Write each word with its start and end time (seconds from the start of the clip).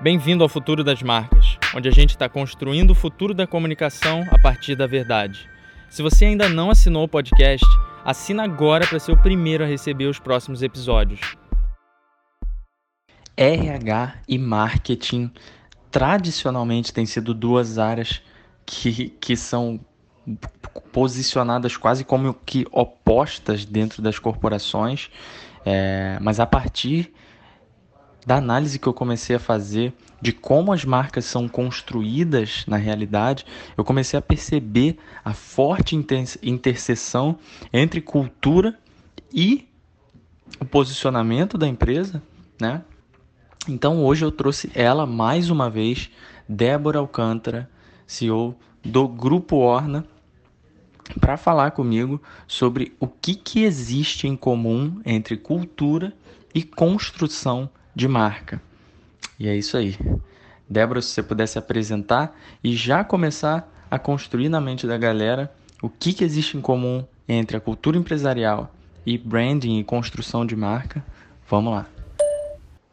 Bem-vindo 0.00 0.44
ao 0.44 0.48
Futuro 0.48 0.84
das 0.84 1.02
Marcas, 1.02 1.58
onde 1.74 1.88
a 1.88 1.90
gente 1.90 2.10
está 2.10 2.28
construindo 2.28 2.92
o 2.92 2.94
futuro 2.94 3.34
da 3.34 3.48
comunicação 3.48 4.22
a 4.30 4.38
partir 4.38 4.76
da 4.76 4.86
verdade. 4.86 5.50
Se 5.90 6.02
você 6.02 6.26
ainda 6.26 6.48
não 6.48 6.70
assinou 6.70 7.02
o 7.02 7.08
podcast, 7.08 7.66
assina 8.04 8.44
agora 8.44 8.86
para 8.86 9.00
ser 9.00 9.10
o 9.10 9.20
primeiro 9.20 9.64
a 9.64 9.66
receber 9.66 10.06
os 10.06 10.20
próximos 10.20 10.62
episódios. 10.62 11.20
RH 13.36 14.14
e 14.28 14.38
marketing 14.38 15.32
tradicionalmente 15.90 16.92
têm 16.92 17.04
sido 17.04 17.34
duas 17.34 17.76
áreas 17.76 18.22
que, 18.64 19.08
que 19.20 19.34
são 19.36 19.80
posicionadas 20.92 21.76
quase 21.76 22.04
como 22.04 22.34
que 22.46 22.64
opostas 22.70 23.64
dentro 23.64 24.00
das 24.00 24.16
corporações, 24.16 25.10
é, 25.66 26.18
mas 26.20 26.38
a 26.38 26.46
partir 26.46 27.12
da 28.28 28.36
análise 28.36 28.78
que 28.78 28.86
eu 28.86 28.92
comecei 28.92 29.36
a 29.36 29.38
fazer 29.38 29.94
de 30.20 30.34
como 30.34 30.70
as 30.70 30.84
marcas 30.84 31.24
são 31.24 31.48
construídas 31.48 32.62
na 32.66 32.76
realidade, 32.76 33.46
eu 33.74 33.82
comecei 33.82 34.18
a 34.18 34.22
perceber 34.22 34.98
a 35.24 35.32
forte 35.32 35.96
interseção 36.42 37.38
entre 37.72 38.02
cultura 38.02 38.78
e 39.32 39.66
o 40.60 40.64
posicionamento 40.66 41.56
da 41.56 41.66
empresa, 41.66 42.22
né? 42.60 42.82
Então 43.66 44.04
hoje 44.04 44.26
eu 44.26 44.30
trouxe 44.30 44.70
ela 44.74 45.06
mais 45.06 45.48
uma 45.48 45.70
vez, 45.70 46.10
Débora 46.46 46.98
Alcântara, 46.98 47.70
CEO 48.06 48.54
do 48.84 49.08
Grupo 49.08 49.56
Orna, 49.56 50.04
para 51.18 51.38
falar 51.38 51.70
comigo 51.70 52.20
sobre 52.46 52.94
o 53.00 53.06
que, 53.06 53.34
que 53.34 53.64
existe 53.64 54.28
em 54.28 54.36
comum 54.36 55.00
entre 55.06 55.38
cultura 55.38 56.12
e 56.54 56.62
construção 56.62 57.70
de 57.98 58.06
marca. 58.06 58.62
E 59.40 59.48
é 59.48 59.56
isso 59.56 59.76
aí. 59.76 59.98
Débora, 60.70 61.02
se 61.02 61.08
você 61.08 61.20
pudesse 61.20 61.58
apresentar 61.58 62.32
e 62.62 62.76
já 62.76 63.02
começar 63.02 63.68
a 63.90 63.98
construir 63.98 64.48
na 64.48 64.60
mente 64.60 64.86
da 64.86 64.96
galera 64.96 65.52
o 65.82 65.88
que, 65.88 66.12
que 66.12 66.22
existe 66.22 66.56
em 66.56 66.60
comum 66.60 67.04
entre 67.28 67.56
a 67.56 67.60
cultura 67.60 67.98
empresarial 67.98 68.72
e 69.04 69.18
branding 69.18 69.80
e 69.80 69.84
construção 69.84 70.46
de 70.46 70.54
marca, 70.54 71.04
vamos 71.48 71.72
lá. 71.72 71.86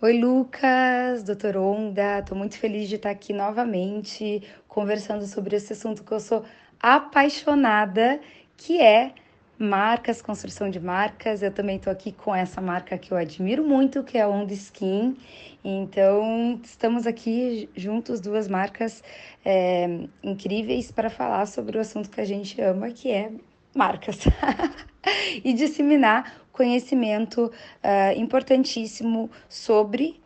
Oi, 0.01 0.19
Lucas, 0.19 1.21
doutor 1.21 1.55
Onda, 1.55 2.19
estou 2.19 2.35
muito 2.35 2.57
feliz 2.57 2.89
de 2.89 2.95
estar 2.95 3.11
aqui 3.11 3.31
novamente 3.31 4.41
conversando 4.67 5.27
sobre 5.27 5.55
esse 5.55 5.73
assunto 5.73 6.03
que 6.03 6.11
eu 6.13 6.19
sou 6.19 6.43
apaixonada, 6.81 8.19
que 8.57 8.81
é 8.81 9.13
marcas, 9.57 10.21
construção 10.21 10.69
de 10.69 10.79
marcas. 10.79 11.41
Eu 11.41 11.51
também 11.51 11.77
estou 11.77 11.91
aqui 11.91 12.11
com 12.11 12.33
essa 12.33 12.61
marca 12.61 12.97
que 12.97 13.11
eu 13.11 13.17
admiro 13.17 13.63
muito, 13.63 14.03
que 14.03 14.17
é 14.17 14.21
a 14.21 14.29
Onda 14.29 14.53
Skin. 14.53 15.17
Então, 15.63 16.59
estamos 16.63 17.07
aqui 17.07 17.69
juntos, 17.75 18.19
duas 18.19 18.47
marcas 18.47 19.03
é, 19.43 20.07
incríveis, 20.23 20.91
para 20.91 21.09
falar 21.09 21.45
sobre 21.45 21.77
o 21.77 21.81
assunto 21.81 22.09
que 22.09 22.21
a 22.21 22.25
gente 22.25 22.59
ama, 22.61 22.91
que 22.91 23.11
é 23.11 23.31
marcas. 23.73 24.19
e 25.43 25.53
disseminar 25.53 26.45
conhecimento 26.51 27.45
uh, 27.45 28.19
importantíssimo 28.19 29.29
sobre 29.49 30.19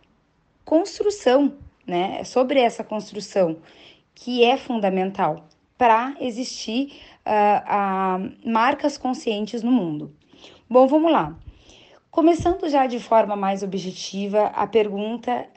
construção, 0.64 1.58
né? 1.86 2.24
Sobre 2.24 2.60
essa 2.60 2.84
construção, 2.84 3.58
que 4.14 4.44
é 4.44 4.58
fundamental 4.58 5.48
para 5.78 6.16
existir 6.20 7.02
uh, 7.26 8.50
marcas 8.50 8.98
conscientes 8.98 9.64
no 9.64 9.72
mundo. 9.72 10.14
Bom, 10.70 10.88
vamos 10.88 11.12
lá. 11.12 11.36
Começando 12.12 12.68
já 12.68 12.88
de 12.88 13.00
forma 13.00 13.36
mais 13.36 13.62
objetiva, 13.62 14.48
a 14.48 14.66
pergunta 14.66 15.48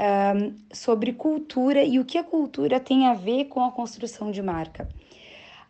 sobre 0.70 1.14
cultura 1.14 1.82
e 1.82 1.98
o 1.98 2.04
que 2.04 2.18
a 2.18 2.22
cultura 2.22 2.78
tem 2.78 3.06
a 3.06 3.14
ver 3.14 3.46
com 3.46 3.64
a 3.64 3.72
construção 3.72 4.30
de 4.30 4.42
marca. 4.42 4.86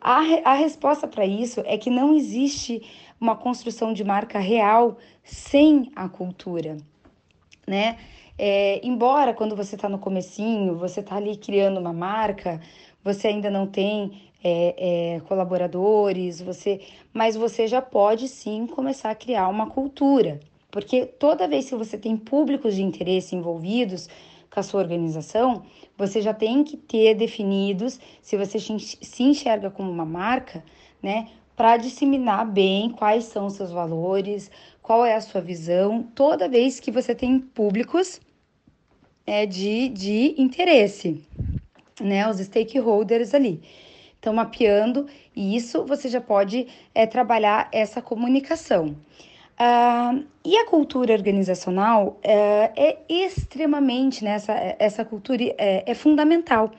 A, 0.01 0.19
a 0.45 0.55
resposta 0.55 1.07
para 1.07 1.25
isso 1.25 1.63
é 1.65 1.79
que 1.79 1.89
não 1.89 2.13
existe 2.13 2.83
uma 3.21 3.37
construção 3.37 3.93
de 3.93 4.03
marca 4.03 4.41
real 4.41 4.99
sem 5.23 5.93
a 5.95 6.09
cultura, 6.09 6.77
né? 7.65 7.97
É, 8.37 8.85
embora 8.85 9.33
quando 9.33 9.55
você 9.55 9.77
está 9.77 9.89
no 9.89 10.01
comecinho, 10.01 10.77
você 10.77 10.99
está 10.99 11.15
ali 11.15 11.37
criando 11.37 11.79
uma 11.79 11.93
marca, 11.93 12.61
você 13.05 13.29
ainda 13.29 13.49
não 13.49 13.69
tem 13.69 14.32
é, 14.43 15.15
é, 15.15 15.21
colaboradores, 15.21 16.41
você, 16.41 16.81
mas 17.13 17.37
você 17.37 17.67
já 17.67 17.81
pode 17.81 18.29
sim 18.29 18.67
começar 18.67 19.11
a 19.11 19.15
criar 19.15 19.49
uma 19.49 19.69
cultura, 19.71 20.41
porque 20.71 21.07
toda 21.07 21.49
vez 21.49 21.69
que 21.69 21.77
você 21.77 21.97
tem 21.97 22.17
públicos 22.17 22.75
de 22.75 22.83
interesse 22.83 23.37
envolvidos 23.37 24.09
com 24.51 24.61
a 24.61 24.63
sua 24.63 24.81
organização, 24.81 25.63
você 25.97 26.21
já 26.21 26.35
tem 26.35 26.65
que 26.65 26.77
ter 26.77 27.15
definidos 27.15 28.01
se 28.21 28.37
você 28.37 28.59
se 28.59 29.23
enxerga 29.23 29.71
como 29.71 29.91
uma 29.91 30.05
marca, 30.05 30.65
né, 31.03 31.29
para 31.57 31.77
disseminar 31.77 32.51
bem 32.51 32.91
quais 32.91 33.25
são 33.25 33.47
os 33.47 33.55
seus 33.55 33.71
valores, 33.71 34.51
qual 34.83 35.05
é 35.05 35.15
a 35.15 35.21
sua 35.21 35.41
visão, 35.41 36.03
toda 36.15 36.49
vez 36.49 36.81
que 36.81 36.91
você 36.91 37.15
tem 37.15 37.39
públicos 37.39 38.21
é, 39.27 39.47
de, 39.47 39.89
de 39.89 40.35
interesse, 40.39 41.23
né, 42.01 42.29
os 42.29 42.39
stakeholders 42.39 43.35
ali. 43.35 43.63
Então, 44.23 44.33
mapeando 44.33 45.09
isso, 45.35 45.85
você 45.85 46.09
já 46.09 46.21
pode 46.21 46.69
é, 46.95 47.07
trabalhar 47.07 47.69
essa 47.73 48.01
comunicação. 48.01 48.95
Uh, 49.59 50.25
e 50.45 50.57
a 50.57 50.65
cultura 50.65 51.13
organizacional 51.13 52.21
uh, 52.25 52.73
é 52.77 52.99
extremamente, 53.09 54.23
né, 54.23 54.35
essa, 54.35 54.53
essa 54.79 55.05
cultura 55.05 55.43
é, 55.59 55.91
é, 55.91 55.95
fundamental, 55.95 56.71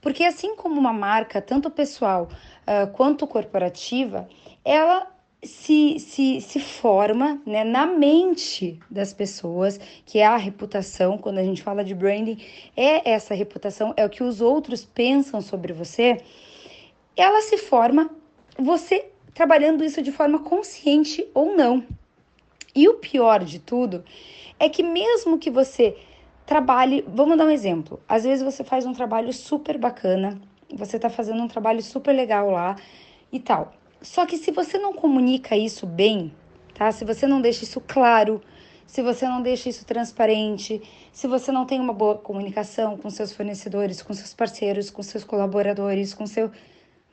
porque 0.00 0.24
assim 0.24 0.56
como 0.56 0.76
uma 0.78 0.92
marca, 0.92 1.40
tanto 1.40 1.70
pessoal 1.70 2.28
uh, 2.66 2.90
quanto 2.92 3.28
corporativa, 3.28 4.28
ela 4.64 5.06
se, 5.40 6.00
se, 6.00 6.40
se 6.40 6.58
forma 6.58 7.40
né, 7.46 7.62
na 7.62 7.86
mente 7.86 8.80
das 8.90 9.12
pessoas, 9.14 9.78
que 10.04 10.18
é 10.18 10.26
a 10.26 10.36
reputação, 10.36 11.16
quando 11.16 11.38
a 11.38 11.44
gente 11.44 11.62
fala 11.62 11.84
de 11.84 11.94
branding, 11.94 12.38
é 12.76 13.08
essa 13.08 13.34
reputação, 13.34 13.94
é 13.96 14.04
o 14.04 14.10
que 14.10 14.24
os 14.24 14.40
outros 14.40 14.84
pensam 14.84 15.40
sobre 15.40 15.72
você 15.72 16.18
ela 17.20 17.40
se 17.42 17.58
forma 17.58 18.10
você 18.58 19.10
trabalhando 19.34 19.84
isso 19.84 20.02
de 20.02 20.10
forma 20.10 20.40
consciente 20.40 21.28
ou 21.34 21.56
não. 21.56 21.84
E 22.74 22.88
o 22.88 22.94
pior 22.94 23.44
de 23.44 23.58
tudo 23.58 24.04
é 24.58 24.68
que 24.68 24.82
mesmo 24.82 25.38
que 25.38 25.50
você 25.50 25.96
trabalhe, 26.44 27.04
vamos 27.06 27.36
dar 27.36 27.46
um 27.46 27.50
exemplo. 27.50 28.00
Às 28.08 28.24
vezes 28.24 28.44
você 28.44 28.64
faz 28.64 28.86
um 28.86 28.92
trabalho 28.92 29.32
super 29.32 29.78
bacana, 29.78 30.40
você 30.74 30.96
está 30.96 31.10
fazendo 31.10 31.42
um 31.42 31.48
trabalho 31.48 31.82
super 31.82 32.12
legal 32.12 32.50
lá 32.50 32.76
e 33.32 33.38
tal. 33.38 33.72
Só 34.00 34.24
que 34.26 34.36
se 34.36 34.50
você 34.50 34.78
não 34.78 34.92
comunica 34.92 35.56
isso 35.56 35.86
bem, 35.86 36.32
tá? 36.74 36.90
Se 36.92 37.04
você 37.04 37.26
não 37.26 37.40
deixa 37.40 37.64
isso 37.64 37.80
claro, 37.80 38.40
se 38.86 39.02
você 39.02 39.26
não 39.28 39.42
deixa 39.42 39.68
isso 39.68 39.84
transparente, 39.84 40.80
se 41.12 41.26
você 41.26 41.52
não 41.52 41.66
tem 41.66 41.78
uma 41.80 41.92
boa 41.92 42.16
comunicação 42.16 42.96
com 42.96 43.10
seus 43.10 43.32
fornecedores, 43.32 44.00
com 44.00 44.14
seus 44.14 44.32
parceiros, 44.32 44.88
com 44.88 45.02
seus 45.02 45.24
colaboradores, 45.24 46.14
com 46.14 46.26
seu 46.26 46.50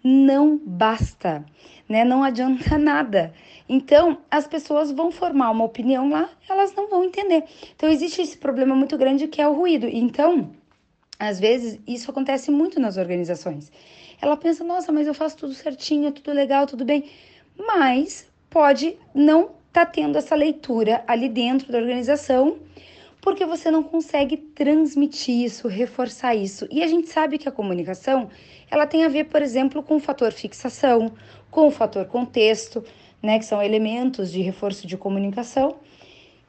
não 0.07 0.61
basta, 0.63 1.43
né? 1.89 2.05
Não 2.05 2.23
adianta 2.23 2.77
nada. 2.77 3.33
Então, 3.67 4.19
as 4.29 4.47
pessoas 4.47 4.91
vão 4.91 5.11
formar 5.11 5.49
uma 5.49 5.65
opinião 5.65 6.07
lá, 6.09 6.29
elas 6.47 6.75
não 6.75 6.87
vão 6.87 7.03
entender. 7.03 7.43
Então, 7.75 7.89
existe 7.89 8.21
esse 8.21 8.37
problema 8.37 8.75
muito 8.75 8.95
grande 8.99 9.27
que 9.27 9.41
é 9.41 9.47
o 9.47 9.53
ruído. 9.53 9.87
Então, 9.87 10.51
às 11.17 11.39
vezes, 11.39 11.79
isso 11.87 12.11
acontece 12.11 12.51
muito 12.51 12.79
nas 12.79 12.97
organizações. 12.97 13.71
Ela 14.21 14.37
pensa, 14.37 14.63
nossa, 14.63 14.91
mas 14.91 15.07
eu 15.07 15.13
faço 15.15 15.37
tudo 15.37 15.55
certinho, 15.55 16.11
tudo 16.11 16.31
legal, 16.31 16.67
tudo 16.67 16.85
bem. 16.85 17.09
Mas 17.57 18.27
pode 18.47 18.95
não 19.11 19.45
estar 19.67 19.85
tá 19.85 19.85
tendo 19.87 20.19
essa 20.19 20.35
leitura 20.35 21.03
ali 21.07 21.27
dentro 21.27 21.71
da 21.71 21.79
organização 21.79 22.59
porque 23.25 23.43
você 23.43 23.71
não 23.71 23.81
consegue 23.81 24.37
transmitir 24.37 25.43
isso, 25.43 25.67
reforçar 25.67 26.35
isso. 26.35 26.67
E 26.69 26.83
a 26.83 26.87
gente 26.87 27.09
sabe 27.09 27.39
que 27.39 27.49
a 27.49 27.51
comunicação, 27.51 28.29
ela 28.69 28.85
tem 28.85 29.03
a 29.03 29.07
ver, 29.07 29.23
por 29.23 29.41
exemplo, 29.41 29.81
com 29.81 29.95
o 29.95 29.99
fator 29.99 30.31
fixação, 30.31 31.11
com 31.49 31.67
o 31.67 31.71
fator 31.71 32.05
contexto, 32.05 32.83
né, 33.23 33.39
que 33.39 33.45
são 33.45 33.63
elementos 33.63 34.31
de 34.31 34.43
reforço 34.43 34.85
de 34.85 34.95
comunicação. 34.95 35.77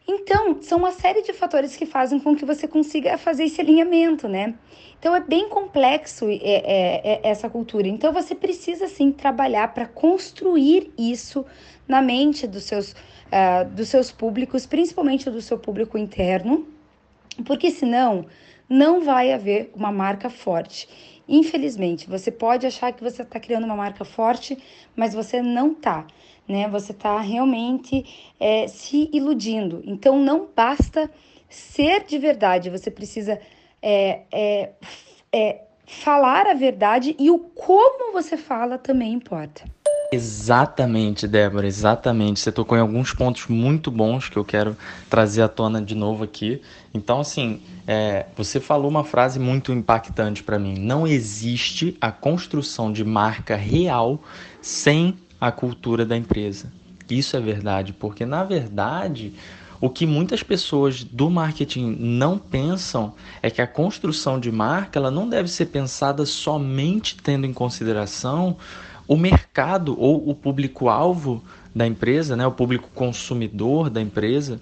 Então, 0.06 0.60
são 0.60 0.76
uma 0.76 0.92
série 0.92 1.22
de 1.22 1.32
fatores 1.32 1.74
que 1.74 1.86
fazem 1.86 2.20
com 2.20 2.36
que 2.36 2.44
você 2.44 2.68
consiga 2.68 3.16
fazer 3.16 3.44
esse 3.44 3.58
alinhamento, 3.58 4.28
né? 4.28 4.54
Então, 4.98 5.16
é 5.16 5.20
bem 5.20 5.48
complexo 5.48 6.26
é, 6.28 6.36
é, 6.42 7.00
é 7.04 7.20
essa 7.24 7.48
cultura. 7.48 7.88
Então, 7.88 8.12
você 8.12 8.34
precisa, 8.34 8.86
sim, 8.86 9.10
trabalhar 9.10 9.72
para 9.72 9.86
construir 9.86 10.92
isso 10.96 11.44
na 11.88 12.02
mente 12.02 12.46
dos 12.46 12.64
seus 12.64 12.94
uh, 13.26 13.68
dos 13.70 13.88
seus 13.88 14.12
públicos, 14.12 14.66
principalmente 14.66 15.30
do 15.30 15.40
seu 15.40 15.58
público 15.58 15.98
interno, 15.98 16.66
porque 17.42 17.70
senão 17.70 18.26
não 18.68 19.02
vai 19.02 19.32
haver 19.32 19.70
uma 19.74 19.92
marca 19.92 20.28
forte. 20.28 20.88
Infelizmente, 21.28 22.08
você 22.08 22.30
pode 22.30 22.66
achar 22.66 22.92
que 22.92 23.02
você 23.02 23.22
está 23.22 23.40
criando 23.40 23.64
uma 23.64 23.76
marca 23.76 24.04
forte, 24.04 24.56
mas 24.94 25.12
você 25.12 25.42
não 25.42 25.72
está, 25.72 26.06
né? 26.46 26.68
Você 26.68 26.92
está 26.92 27.18
realmente 27.20 28.32
é, 28.38 28.68
se 28.68 29.10
iludindo. 29.12 29.82
Então, 29.84 30.18
não 30.18 30.48
basta 30.54 31.10
ser 31.48 32.04
de 32.04 32.18
verdade, 32.18 32.70
você 32.70 32.90
precisa 32.90 33.40
é, 33.82 34.22
é, 34.32 34.72
é 35.32 35.60
falar 35.86 36.46
a 36.46 36.54
verdade 36.54 37.14
e 37.18 37.30
o 37.30 37.38
como 37.38 38.12
você 38.12 38.36
fala 38.36 38.78
também 38.78 39.12
importa. 39.12 39.64
Exatamente, 40.10 41.26
Débora, 41.26 41.66
exatamente. 41.66 42.38
Você 42.38 42.52
tocou 42.52 42.78
em 42.78 42.80
alguns 42.80 43.12
pontos 43.12 43.46
muito 43.48 43.90
bons 43.90 44.28
que 44.28 44.36
eu 44.36 44.44
quero 44.44 44.76
trazer 45.10 45.42
à 45.42 45.48
tona 45.48 45.82
de 45.82 45.94
novo 45.94 46.22
aqui. 46.22 46.62
Então, 46.94 47.20
assim, 47.20 47.60
é, 47.86 48.26
você 48.36 48.60
falou 48.60 48.88
uma 48.88 49.04
frase 49.04 49.40
muito 49.40 49.72
impactante 49.72 50.42
para 50.42 50.58
mim. 50.58 50.78
Não 50.78 51.06
existe 51.06 51.96
a 52.00 52.12
construção 52.12 52.92
de 52.92 53.04
marca 53.04 53.56
real 53.56 54.22
sem 54.62 55.16
a 55.40 55.50
cultura 55.50 56.06
da 56.06 56.16
empresa. 56.16 56.72
Isso 57.10 57.36
é 57.36 57.40
verdade, 57.40 57.92
porque 57.92 58.24
na 58.24 58.42
verdade 58.44 59.32
o 59.80 59.90
que 59.90 60.06
muitas 60.06 60.42
pessoas 60.42 61.04
do 61.04 61.28
marketing 61.28 61.96
não 62.00 62.38
pensam 62.38 63.12
é 63.42 63.50
que 63.50 63.60
a 63.60 63.66
construção 63.66 64.40
de 64.40 64.50
marca 64.50 64.98
ela 64.98 65.10
não 65.10 65.28
deve 65.28 65.48
ser 65.48 65.66
pensada 65.66 66.24
somente 66.24 67.16
tendo 67.22 67.46
em 67.46 67.52
consideração 67.52 68.56
o 69.06 69.16
mercado 69.16 69.98
ou 69.98 70.28
o 70.28 70.34
público-alvo 70.34 71.42
da 71.74 71.86
empresa, 71.86 72.36
né, 72.36 72.46
o 72.46 72.52
público 72.52 72.88
consumidor 72.94 73.90
da 73.90 74.00
empresa, 74.00 74.60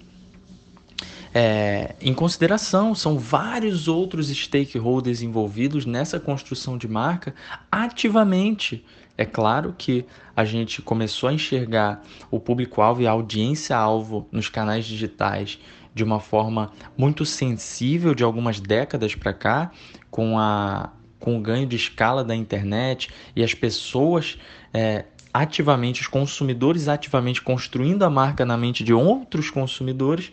é, 1.33 1.95
em 1.99 2.13
consideração. 2.13 2.95
São 2.95 3.17
vários 3.17 3.87
outros 3.87 4.29
stakeholders 4.29 5.21
envolvidos 5.21 5.85
nessa 5.85 6.19
construção 6.19 6.77
de 6.77 6.87
marca 6.87 7.35
ativamente. 7.71 8.85
É 9.17 9.25
claro 9.25 9.73
que 9.77 10.05
a 10.35 10.43
gente 10.43 10.81
começou 10.81 11.29
a 11.29 11.33
enxergar 11.33 12.03
o 12.29 12.39
público-alvo 12.39 13.01
e 13.01 13.07
a 13.07 13.11
audiência-alvo 13.11 14.27
nos 14.31 14.49
canais 14.49 14.85
digitais 14.85 15.59
de 15.93 16.03
uma 16.03 16.19
forma 16.19 16.71
muito 16.97 17.25
sensível 17.25 18.13
de 18.13 18.21
algumas 18.21 18.59
décadas 18.59 19.15
para 19.15 19.33
cá, 19.33 19.71
com 20.11 20.37
a 20.37 20.91
com 21.25 21.35
o 21.35 21.41
ganho 21.41 21.65
de 21.65 21.75
escala 21.75 22.23
da 22.23 22.35
internet 22.35 23.09
e 23.35 23.43
as 23.43 23.55
pessoas 23.55 24.37
é, 24.71 25.05
ativamente, 25.33 26.01
os 26.01 26.07
consumidores 26.07 26.87
ativamente 26.87 27.41
construindo 27.41 28.03
a 28.03 28.09
marca 28.11 28.45
na 28.45 28.55
mente 28.55 28.83
de 28.83 28.93
outros 28.93 29.49
consumidores, 29.49 30.31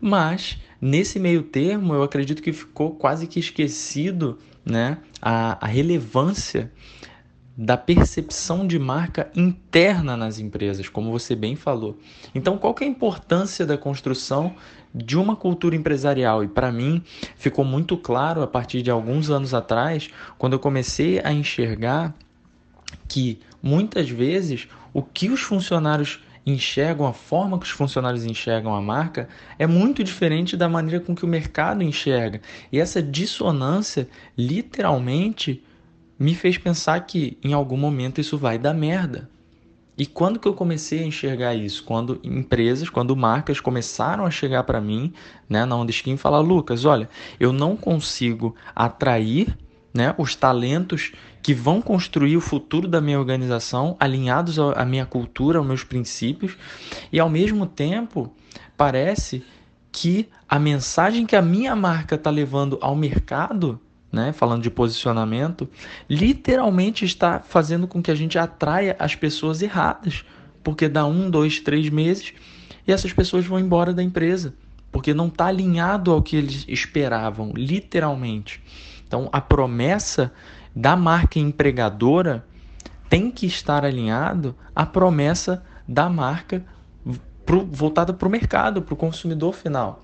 mas 0.00 0.56
nesse 0.80 1.18
meio 1.18 1.42
termo 1.42 1.94
eu 1.94 2.04
acredito 2.04 2.40
que 2.40 2.52
ficou 2.52 2.92
quase 2.92 3.26
que 3.26 3.40
esquecido 3.40 4.38
né, 4.64 4.98
a, 5.20 5.62
a 5.62 5.68
relevância 5.68 6.70
da 7.56 7.76
percepção 7.76 8.66
de 8.66 8.78
marca 8.78 9.30
interna 9.34 10.16
nas 10.16 10.38
empresas, 10.38 10.88
como 10.88 11.10
você 11.10 11.34
bem 11.34 11.56
falou. 11.56 11.98
Então, 12.34 12.56
qual 12.56 12.72
que 12.72 12.84
é 12.84 12.86
a 12.86 12.90
importância 12.90 13.66
da 13.66 13.76
construção 13.76 14.54
de 14.94 15.18
uma 15.18 15.36
cultura 15.36 15.76
empresarial? 15.76 16.42
E 16.42 16.48
para 16.48 16.72
mim, 16.72 17.02
ficou 17.36 17.64
muito 17.64 17.96
claro 17.96 18.42
a 18.42 18.46
partir 18.46 18.82
de 18.82 18.90
alguns 18.90 19.30
anos 19.30 19.52
atrás, 19.52 20.08
quando 20.38 20.54
eu 20.54 20.58
comecei 20.58 21.20
a 21.22 21.32
enxergar 21.32 22.14
que 23.06 23.38
muitas 23.62 24.08
vezes 24.08 24.68
o 24.92 25.02
que 25.02 25.28
os 25.28 25.40
funcionários 25.40 26.20
enxergam, 26.46 27.06
a 27.06 27.12
forma 27.12 27.58
que 27.58 27.66
os 27.66 27.70
funcionários 27.70 28.24
enxergam 28.24 28.74
a 28.74 28.80
marca 28.80 29.28
é 29.58 29.66
muito 29.66 30.02
diferente 30.02 30.56
da 30.56 30.68
maneira 30.68 31.00
com 31.00 31.14
que 31.14 31.24
o 31.24 31.28
mercado 31.28 31.82
enxerga. 31.82 32.40
E 32.72 32.80
essa 32.80 33.02
dissonância 33.02 34.08
literalmente 34.36 35.62
me 36.20 36.34
fez 36.34 36.58
pensar 36.58 37.00
que 37.06 37.38
em 37.42 37.54
algum 37.54 37.78
momento 37.78 38.20
isso 38.20 38.36
vai 38.36 38.58
dar 38.58 38.74
merda. 38.74 39.30
E 39.96 40.04
quando 40.04 40.38
que 40.38 40.46
eu 40.46 40.52
comecei 40.52 41.02
a 41.02 41.06
enxergar 41.06 41.54
isso? 41.54 41.82
Quando 41.82 42.20
empresas, 42.22 42.90
quando 42.90 43.16
marcas 43.16 43.58
começaram 43.58 44.26
a 44.26 44.30
chegar 44.30 44.64
para 44.64 44.82
mim, 44.82 45.14
né, 45.48 45.64
na 45.64 45.74
Onda 45.74 45.90
Skin 45.90 46.18
falar, 46.18 46.40
Lucas, 46.40 46.84
olha, 46.84 47.08
eu 47.38 47.54
não 47.54 47.74
consigo 47.74 48.54
atrair, 48.76 49.56
né, 49.94 50.14
os 50.18 50.36
talentos 50.36 51.12
que 51.42 51.54
vão 51.54 51.80
construir 51.80 52.36
o 52.36 52.40
futuro 52.40 52.86
da 52.86 53.00
minha 53.00 53.18
organização, 53.18 53.96
alinhados 53.98 54.58
à 54.58 54.84
minha 54.84 55.06
cultura, 55.06 55.58
aos 55.58 55.66
meus 55.66 55.84
princípios, 55.84 56.56
e 57.10 57.18
ao 57.18 57.30
mesmo 57.30 57.64
tempo 57.64 58.30
parece 58.76 59.42
que 59.90 60.28
a 60.46 60.58
mensagem 60.58 61.24
que 61.24 61.34
a 61.34 61.42
minha 61.42 61.74
marca 61.74 62.14
está 62.14 62.30
levando 62.30 62.78
ao 62.80 62.94
mercado 62.94 63.80
né, 64.12 64.32
falando 64.32 64.62
de 64.62 64.70
posicionamento, 64.70 65.68
literalmente 66.08 67.04
está 67.04 67.40
fazendo 67.40 67.86
com 67.86 68.02
que 68.02 68.10
a 68.10 68.14
gente 68.14 68.38
atraia 68.38 68.96
as 68.98 69.14
pessoas 69.14 69.62
erradas, 69.62 70.24
porque 70.62 70.88
dá 70.88 71.06
um, 71.06 71.30
dois, 71.30 71.60
três 71.60 71.88
meses 71.88 72.34
e 72.86 72.92
essas 72.92 73.12
pessoas 73.12 73.46
vão 73.46 73.58
embora 73.58 73.92
da 73.92 74.02
empresa, 74.02 74.54
porque 74.90 75.14
não 75.14 75.28
está 75.28 75.46
alinhado 75.46 76.10
ao 76.10 76.22
que 76.22 76.36
eles 76.36 76.64
esperavam, 76.66 77.52
literalmente. 77.54 78.62
Então, 79.06 79.28
a 79.32 79.40
promessa 79.40 80.32
da 80.74 80.96
marca 80.96 81.38
empregadora 81.38 82.44
tem 83.08 83.30
que 83.30 83.46
estar 83.46 83.84
alinhado 83.84 84.54
à 84.74 84.86
promessa 84.86 85.64
da 85.86 86.08
marca 86.08 86.64
pro, 87.44 87.66
voltada 87.66 88.12
para 88.12 88.28
o 88.28 88.30
mercado, 88.30 88.82
para 88.82 88.94
o 88.94 88.96
consumidor 88.96 89.54
final. 89.54 90.02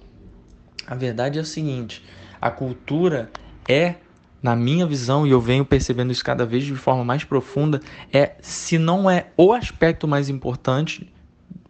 A 0.87 0.95
verdade 0.95 1.39
é 1.39 1.43
o 1.43 1.45
seguinte: 1.45 2.05
a 2.41 2.51
cultura 2.51 3.31
é, 3.69 3.97
na 4.43 4.55
minha 4.55 4.87
visão, 4.87 5.27
e 5.27 5.31
eu 5.31 5.41
venho 5.41 5.65
percebendo 5.65 6.13
isso 6.13 6.25
cada 6.25 6.47
vez 6.47 6.65
de 6.65 6.75
forma 6.75 7.05
mais 7.05 7.25
profunda, 7.25 7.81
é 8.13 8.37
se 8.41 8.79
não 8.79 9.11
é 9.11 9.27
o 9.37 9.53
aspecto 9.53 10.07
mais 10.07 10.29
importante 10.29 11.13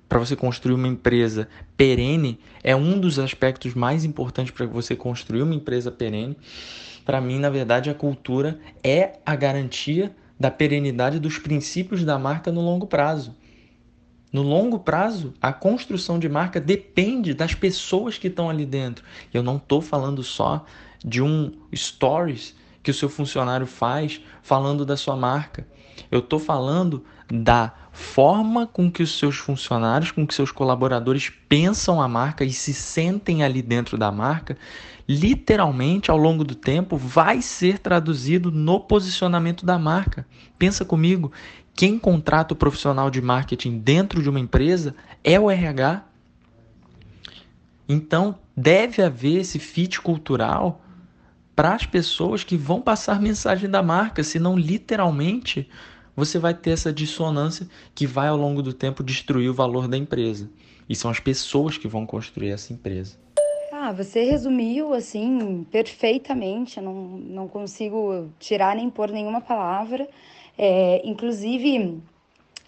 para 0.08 0.18
você 0.18 0.36
construir 0.36 0.74
uma 0.74 0.88
empresa 0.88 1.48
perene, 1.76 2.38
é 2.62 2.76
um 2.76 2.98
dos 2.98 3.18
aspectos 3.18 3.74
mais 3.74 4.04
importantes 4.04 4.52
para 4.52 4.66
você 4.66 4.94
construir 4.94 5.42
uma 5.42 5.54
empresa 5.54 5.90
perene. 5.90 6.36
Para 7.04 7.20
mim, 7.20 7.38
na 7.38 7.50
verdade, 7.50 7.90
a 7.90 7.94
cultura 7.94 8.58
é 8.82 9.18
a 9.24 9.34
garantia 9.34 10.14
da 10.38 10.50
perenidade 10.50 11.18
dos 11.18 11.38
princípios 11.38 12.04
da 12.04 12.18
marca 12.18 12.52
no 12.52 12.60
longo 12.60 12.86
prazo. 12.86 13.34
No 14.32 14.42
longo 14.42 14.78
prazo, 14.80 15.32
a 15.40 15.52
construção 15.52 16.18
de 16.18 16.28
marca 16.28 16.60
depende 16.60 17.32
das 17.32 17.54
pessoas 17.54 18.18
que 18.18 18.26
estão 18.26 18.50
ali 18.50 18.66
dentro. 18.66 19.04
Eu 19.32 19.42
não 19.42 19.56
estou 19.56 19.80
falando 19.80 20.22
só 20.22 20.66
de 21.04 21.22
um 21.22 21.52
stories 21.74 22.54
que 22.82 22.90
o 22.90 22.94
seu 22.94 23.08
funcionário 23.08 23.66
faz 23.66 24.20
falando 24.42 24.84
da 24.84 24.96
sua 24.96 25.16
marca. 25.16 25.66
Eu 26.10 26.20
estou 26.20 26.38
falando 26.38 27.04
da 27.28 27.72
forma 27.90 28.66
com 28.66 28.90
que 28.90 29.02
os 29.02 29.18
seus 29.18 29.36
funcionários, 29.36 30.10
com 30.10 30.26
que 30.26 30.34
seus 30.34 30.52
colaboradores 30.52 31.32
pensam 31.48 32.00
a 32.00 32.06
marca 32.06 32.44
e 32.44 32.52
se 32.52 32.72
sentem 32.72 33.42
ali 33.42 33.62
dentro 33.62 33.96
da 33.96 34.12
marca, 34.12 34.56
literalmente 35.08 36.10
ao 36.10 36.16
longo 36.16 36.44
do 36.44 36.54
tempo 36.54 36.96
vai 36.96 37.40
ser 37.40 37.78
traduzido 37.78 38.50
no 38.50 38.78
posicionamento 38.78 39.64
da 39.64 39.78
marca. 39.78 40.26
Pensa 40.58 40.84
comigo, 40.84 41.32
quem 41.74 41.98
contrata 41.98 42.54
o 42.54 42.56
profissional 42.56 43.10
de 43.10 43.20
marketing 43.20 43.78
dentro 43.78 44.22
de 44.22 44.28
uma 44.28 44.40
empresa 44.40 44.94
é 45.24 45.38
o 45.38 45.50
RH. 45.50 46.04
Então, 47.88 48.38
deve 48.56 49.02
haver 49.02 49.40
esse 49.40 49.58
fit 49.58 50.00
cultural 50.00 50.82
para 51.56 51.74
as 51.74 51.86
pessoas 51.86 52.44
que 52.44 52.54
vão 52.54 52.82
passar 52.82 53.18
mensagem 53.18 53.68
da 53.68 53.82
marca, 53.82 54.22
senão 54.22 54.58
literalmente 54.58 55.66
você 56.14 56.38
vai 56.38 56.52
ter 56.52 56.70
essa 56.70 56.92
dissonância 56.92 57.66
que 57.94 58.06
vai 58.06 58.28
ao 58.28 58.36
longo 58.36 58.62
do 58.62 58.74
tempo 58.74 59.02
destruir 59.02 59.48
o 59.48 59.54
valor 59.54 59.88
da 59.88 59.96
empresa. 59.96 60.50
E 60.86 60.94
são 60.94 61.10
as 61.10 61.18
pessoas 61.18 61.78
que 61.78 61.88
vão 61.88 62.04
construir 62.06 62.50
essa 62.50 62.72
empresa. 62.74 63.16
Ah, 63.72 63.90
você 63.90 64.22
resumiu 64.22 64.92
assim 64.92 65.66
perfeitamente, 65.70 66.80
não, 66.80 66.94
não 66.94 67.48
consigo 67.48 68.28
tirar 68.38 68.76
nem 68.76 68.90
pôr 68.90 69.10
nenhuma 69.10 69.40
palavra. 69.40 70.08
É, 70.58 71.02
inclusive, 71.04 72.00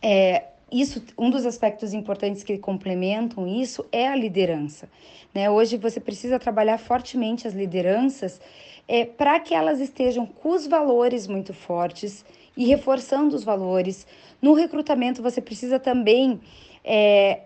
é, 0.03 0.45
isso, 0.71 1.03
um 1.17 1.31
dos 1.31 1.47
aspectos 1.47 1.95
importantes 1.95 2.43
que 2.43 2.59
complementam 2.59 3.47
isso 3.47 3.85
é 3.93 4.09
a 4.09 4.17
liderança. 4.17 4.89
Né? 5.35 5.49
Hoje 5.49 5.77
você 5.77 6.01
precisa 6.01 6.39
trabalhar 6.39 6.79
fortemente 6.79 7.47
as 7.47 7.55
lideranças 7.55 8.41
é, 8.89 9.05
para 9.05 9.39
que 9.39 9.55
elas 9.55 9.79
estejam 9.79 10.27
com 10.27 10.51
os 10.51 10.67
valores 10.67 11.27
muito 11.27 11.53
fortes 11.53 12.25
e 12.57 12.65
reforçando 12.65 13.37
os 13.37 13.45
valores. 13.45 14.07
No 14.41 14.55
recrutamento, 14.55 15.23
você 15.23 15.41
precisa 15.41 15.79
também 15.79 16.41
é, 16.83 17.43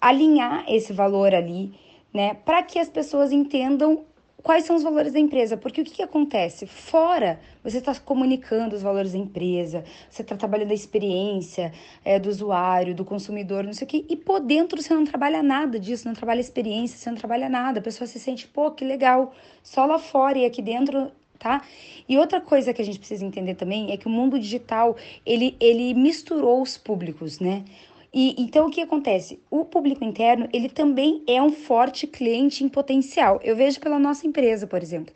alinhar 0.00 0.64
esse 0.66 0.92
valor 0.92 1.34
ali, 1.34 1.74
né, 2.12 2.34
para 2.44 2.62
que 2.62 2.78
as 2.78 2.88
pessoas 2.88 3.30
entendam 3.30 4.04
quais 4.42 4.64
são 4.64 4.76
os 4.76 4.82
valores 4.82 5.12
da 5.12 5.18
empresa. 5.18 5.56
Porque 5.56 5.80
o 5.80 5.84
que, 5.84 5.92
que 5.92 6.02
acontece? 6.02 6.66
Fora, 6.66 7.40
você 7.62 7.78
está 7.78 7.94
comunicando 7.94 8.74
os 8.74 8.82
valores 8.82 9.12
da 9.12 9.18
empresa, 9.18 9.84
você 10.08 10.22
está 10.22 10.36
trabalhando 10.36 10.70
a 10.70 10.74
experiência 10.74 11.72
é, 12.04 12.18
do 12.18 12.28
usuário, 12.28 12.94
do 12.94 13.04
consumidor, 13.04 13.64
não 13.64 13.72
sei 13.72 13.86
o 13.86 13.88
quê. 13.88 14.04
E 14.08 14.16
por 14.16 14.40
dentro 14.40 14.80
você 14.80 14.94
não 14.94 15.04
trabalha 15.04 15.42
nada 15.42 15.78
disso, 15.78 16.06
não 16.06 16.14
trabalha 16.14 16.40
experiência, 16.40 16.98
você 16.98 17.10
não 17.10 17.16
trabalha 17.16 17.48
nada. 17.48 17.80
A 17.80 17.82
pessoa 17.82 18.06
se 18.06 18.18
sente, 18.18 18.46
pô, 18.46 18.70
que 18.70 18.84
legal. 18.84 19.32
Só 19.62 19.84
lá 19.84 19.98
fora 19.98 20.38
e 20.38 20.44
aqui 20.44 20.62
dentro 20.62 21.10
tá? 21.38 21.62
E 22.08 22.18
outra 22.18 22.40
coisa 22.40 22.74
que 22.74 22.82
a 22.82 22.84
gente 22.84 22.98
precisa 22.98 23.24
entender 23.24 23.54
também 23.54 23.92
é 23.92 23.96
que 23.96 24.06
o 24.06 24.10
mundo 24.10 24.38
digital, 24.38 24.96
ele, 25.24 25.56
ele 25.60 25.94
misturou 25.94 26.60
os 26.60 26.76
públicos, 26.76 27.38
né? 27.38 27.64
E 28.12 28.34
então 28.40 28.66
o 28.66 28.70
que 28.70 28.80
acontece? 28.80 29.38
O 29.50 29.64
público 29.64 30.04
interno, 30.04 30.48
ele 30.52 30.68
também 30.68 31.22
é 31.26 31.42
um 31.42 31.52
forte 31.52 32.06
cliente 32.06 32.64
em 32.64 32.68
potencial. 32.68 33.40
Eu 33.42 33.54
vejo 33.54 33.80
pela 33.80 33.98
nossa 33.98 34.26
empresa, 34.26 34.66
por 34.66 34.82
exemplo. 34.82 35.14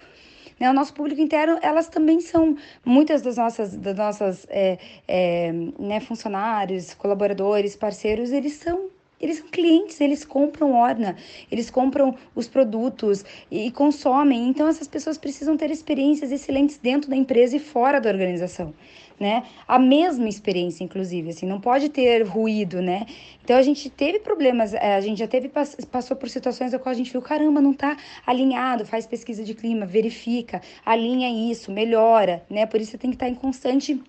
Né? 0.61 0.71
O 0.71 0.75
nosso 0.75 0.93
público 0.93 1.21
interno, 1.21 1.59
elas 1.63 1.89
também 1.89 2.21
são, 2.21 2.57
muitas 2.85 3.23
das 3.23 3.37
nossas, 3.37 3.75
das 3.77 3.97
nossas 3.97 4.47
é, 4.51 4.79
é, 5.09 5.53
né, 5.79 6.01
funcionários, 6.01 6.95
colaboradores, 6.95 7.75
parceiros, 7.75 8.31
eles 8.31 8.55
são 8.55 8.91
eles 9.21 9.39
são 9.39 9.47
clientes, 9.47 10.01
eles 10.01 10.25
compram 10.25 10.73
Orna, 10.73 11.17
eles 11.49 11.71
compram 11.71 12.17
os 12.35 12.49
produtos 12.49 13.25
e, 13.49 13.69
e, 13.69 13.71
consomem. 13.71 14.49
Então, 14.49 14.67
essas 14.67 14.89
pessoas 14.89 15.17
precisam 15.17 15.57
ter 15.57 15.71
experiências 15.71 16.33
excelentes 16.33 16.77
dentro 16.77 17.09
da 17.09 17.15
empresa 17.15 17.57
e 17.57 17.61
fora 17.61 18.01
da 18.01 18.11
organização 18.11 18.75
né? 19.23 19.45
A 19.69 19.79
mesma 19.79 20.29
experiência, 20.29 20.83
inclusive, 20.83 21.31
assim, 21.31 21.47
não 21.47 21.61
pode 21.61 21.88
ter 21.88 22.26
ruído, 22.26 22.83
né? 22.83 23.07
Então 23.45 23.57
a 23.57 23.62
gente 23.62 23.88
teve 23.88 24.19
problemas, 24.19 24.75
é, 24.75 24.97
a 24.97 25.00
gente 25.00 25.19
já 25.19 25.29
teve 25.29 25.49
passou 25.49 26.17
por 26.17 26.29
situações 26.29 26.73
da 26.73 26.79
qual 26.81 26.91
a 26.91 26.97
gente 26.97 27.12
viu, 27.12 27.23
caramba, 27.23 27.61
não 27.61 27.71
está 27.71 27.97
alinhado, 28.26 28.85
faz 28.85 29.07
pesquisa 29.07 29.45
de 29.45 29.55
clima, 29.55 29.87
verifica, 29.87 30.61
alinha 30.85 31.52
isso, 31.52 31.71
melhora, 31.71 32.43
né? 32.50 32.67
Por 32.67 32.81
isso 32.81 32.91
você 32.91 32.99
tem 32.99 33.11
que 33.11 33.17
estar 33.17 33.29
em 33.29 33.35
constante 33.37 34.02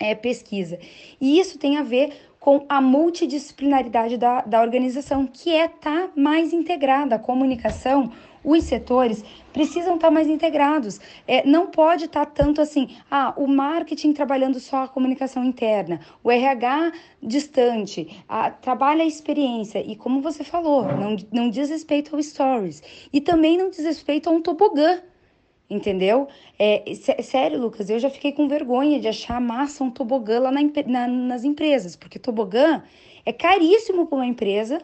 é, 0.00 0.14
pesquisa. 0.14 0.78
E 1.20 1.38
isso 1.38 1.58
tem 1.58 1.76
a 1.76 1.82
ver 1.82 2.14
com 2.40 2.64
a 2.70 2.80
multidisciplinaridade 2.80 4.16
da, 4.16 4.40
da 4.40 4.62
organização, 4.62 5.26
que 5.26 5.50
é 5.50 5.66
estar 5.66 6.06
tá 6.06 6.10
mais 6.16 6.54
integrada. 6.54 7.16
A 7.16 7.18
comunicação, 7.18 8.10
os 8.48 8.64
setores 8.64 9.22
precisam 9.52 9.96
estar 9.96 10.10
mais 10.10 10.26
integrados. 10.26 10.98
É, 11.26 11.46
não 11.46 11.66
pode 11.66 12.06
estar 12.06 12.24
tanto 12.24 12.62
assim, 12.62 12.96
ah, 13.10 13.34
o 13.36 13.46
marketing 13.46 14.14
trabalhando 14.14 14.58
só 14.58 14.84
a 14.84 14.88
comunicação 14.88 15.44
interna, 15.44 16.00
o 16.24 16.30
RH 16.30 16.92
distante, 17.22 18.24
a, 18.26 18.50
trabalha 18.50 19.02
a 19.02 19.06
experiência. 19.06 19.80
E 19.80 19.94
como 19.94 20.22
você 20.22 20.42
falou, 20.42 20.84
não, 20.84 21.16
não 21.30 21.50
diz 21.50 21.68
respeito 21.68 22.16
ao 22.16 22.22
stories. 22.22 22.82
E 23.12 23.20
também 23.20 23.58
não 23.58 23.68
diz 23.68 23.84
respeito 23.84 24.30
a 24.30 24.32
um 24.32 24.40
tobogã. 24.40 25.02
Entendeu? 25.70 26.28
É, 26.58 26.82
sério, 27.22 27.60
Lucas, 27.60 27.90
eu 27.90 27.98
já 27.98 28.08
fiquei 28.08 28.32
com 28.32 28.48
vergonha 28.48 28.98
de 28.98 29.06
achar 29.06 29.38
massa 29.38 29.84
um 29.84 29.90
tobogã 29.90 30.40
lá 30.40 30.50
na, 30.50 30.60
na, 30.86 31.06
nas 31.06 31.44
empresas, 31.44 31.94
porque 31.94 32.18
tobogã 32.18 32.82
é 33.26 33.32
caríssimo 33.34 34.06
para 34.06 34.16
uma 34.16 34.26
empresa 34.26 34.80